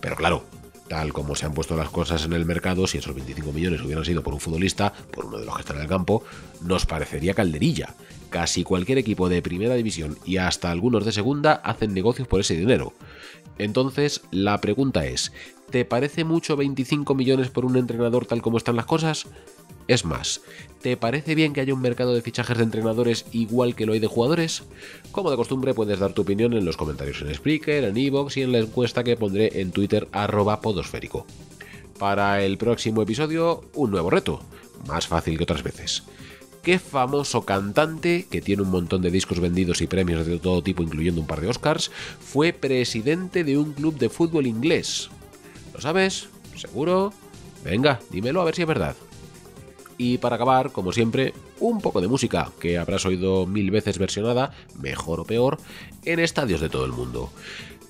Pero 0.00 0.16
claro, 0.16 0.44
tal 0.90 1.12
como 1.12 1.36
se 1.36 1.46
han 1.46 1.54
puesto 1.54 1.76
las 1.76 1.88
cosas 1.88 2.24
en 2.24 2.32
el 2.32 2.44
mercado, 2.44 2.88
si 2.88 2.98
esos 2.98 3.14
25 3.14 3.52
millones 3.52 3.80
hubieran 3.80 4.04
sido 4.04 4.24
por 4.24 4.34
un 4.34 4.40
futbolista, 4.40 4.92
por 5.12 5.26
uno 5.26 5.38
de 5.38 5.46
los 5.46 5.54
que 5.54 5.60
están 5.60 5.76
en 5.76 5.82
el 5.82 5.88
campo, 5.88 6.24
nos 6.62 6.84
parecería 6.84 7.32
calderilla. 7.32 7.94
Casi 8.28 8.64
cualquier 8.64 8.98
equipo 8.98 9.28
de 9.28 9.40
primera 9.40 9.76
división 9.76 10.18
y 10.24 10.38
hasta 10.38 10.68
algunos 10.68 11.04
de 11.04 11.12
segunda 11.12 11.52
hacen 11.52 11.94
negocios 11.94 12.26
por 12.26 12.40
ese 12.40 12.56
dinero. 12.56 12.92
Entonces, 13.56 14.22
la 14.32 14.60
pregunta 14.60 15.06
es, 15.06 15.30
¿te 15.70 15.84
parece 15.84 16.24
mucho 16.24 16.56
25 16.56 17.14
millones 17.14 17.50
por 17.50 17.64
un 17.64 17.76
entrenador 17.76 18.26
tal 18.26 18.42
como 18.42 18.58
están 18.58 18.74
las 18.74 18.86
cosas? 18.86 19.28
Es 19.90 20.04
más, 20.04 20.40
¿te 20.82 20.96
parece 20.96 21.34
bien 21.34 21.52
que 21.52 21.60
haya 21.60 21.74
un 21.74 21.80
mercado 21.80 22.14
de 22.14 22.22
fichajes 22.22 22.56
de 22.56 22.62
entrenadores 22.62 23.24
igual 23.32 23.74
que 23.74 23.86
lo 23.86 23.92
hay 23.92 23.98
de 23.98 24.06
jugadores? 24.06 24.62
Como 25.10 25.32
de 25.32 25.36
costumbre 25.36 25.74
puedes 25.74 25.98
dar 25.98 26.12
tu 26.12 26.22
opinión 26.22 26.52
en 26.52 26.64
los 26.64 26.76
comentarios 26.76 27.20
en 27.22 27.34
Spreaker, 27.34 27.82
en 27.82 27.96
Evox 27.96 28.36
y 28.36 28.42
en 28.42 28.52
la 28.52 28.58
encuesta 28.58 29.02
que 29.02 29.16
pondré 29.16 29.60
en 29.60 29.72
Twitter 29.72 30.06
arroba 30.12 30.60
podosférico. 30.60 31.26
Para 31.98 32.40
el 32.44 32.56
próximo 32.56 33.02
episodio, 33.02 33.64
un 33.74 33.90
nuevo 33.90 34.10
reto, 34.10 34.40
más 34.86 35.08
fácil 35.08 35.36
que 35.36 35.42
otras 35.42 35.64
veces. 35.64 36.04
¿Qué 36.62 36.78
famoso 36.78 37.44
cantante, 37.44 38.28
que 38.30 38.40
tiene 38.40 38.62
un 38.62 38.70
montón 38.70 39.02
de 39.02 39.10
discos 39.10 39.40
vendidos 39.40 39.80
y 39.80 39.88
premios 39.88 40.24
de 40.24 40.38
todo 40.38 40.62
tipo 40.62 40.84
incluyendo 40.84 41.20
un 41.20 41.26
par 41.26 41.40
de 41.40 41.48
Oscars, 41.48 41.90
fue 42.20 42.52
presidente 42.52 43.42
de 43.42 43.58
un 43.58 43.72
club 43.72 43.98
de 43.98 44.08
fútbol 44.08 44.46
inglés? 44.46 45.10
¿Lo 45.74 45.80
sabes? 45.80 46.28
¿Seguro? 46.54 47.12
Venga, 47.64 47.98
dímelo 48.12 48.40
a 48.40 48.44
ver 48.44 48.54
si 48.54 48.62
es 48.62 48.68
verdad. 48.68 48.94
Y 50.02 50.16
para 50.16 50.36
acabar, 50.36 50.72
como 50.72 50.92
siempre, 50.92 51.34
un 51.58 51.82
poco 51.82 52.00
de 52.00 52.08
música, 52.08 52.50
que 52.58 52.78
habrás 52.78 53.04
oído 53.04 53.44
mil 53.44 53.70
veces 53.70 53.98
versionada, 53.98 54.50
mejor 54.80 55.20
o 55.20 55.26
peor, 55.26 55.58
en 56.06 56.20
estadios 56.20 56.62
de 56.62 56.70
todo 56.70 56.86
el 56.86 56.92
mundo. 56.92 57.28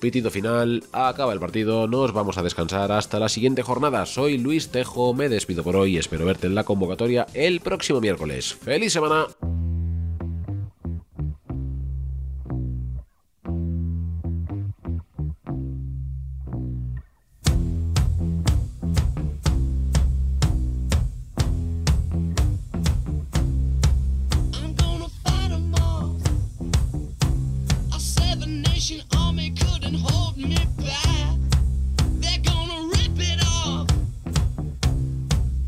Pitido 0.01 0.29
final, 0.29 0.83
acaba 0.91 1.31
el 1.31 1.39
partido, 1.39 1.87
nos 1.87 2.11
vamos 2.11 2.37
a 2.37 2.43
descansar 2.43 2.91
hasta 2.91 3.17
la 3.17 3.29
siguiente 3.29 3.63
jornada. 3.63 4.05
Soy 4.05 4.37
Luis 4.37 4.71
Tejo, 4.71 5.13
me 5.13 5.29
despido 5.29 5.63
por 5.63 5.77
hoy, 5.77 5.97
espero 5.97 6.25
verte 6.25 6.47
en 6.47 6.55
la 6.55 6.65
convocatoria 6.65 7.27
el 7.33 7.61
próximo 7.61 8.01
miércoles. 8.01 8.55
¡Feliz 8.55 8.91
semana! 8.91 9.27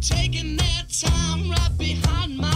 Taking 0.02 0.58
their 0.58 0.84
time 0.90 1.50
right 1.50 1.78
behind 1.78 2.38
my 2.38 2.53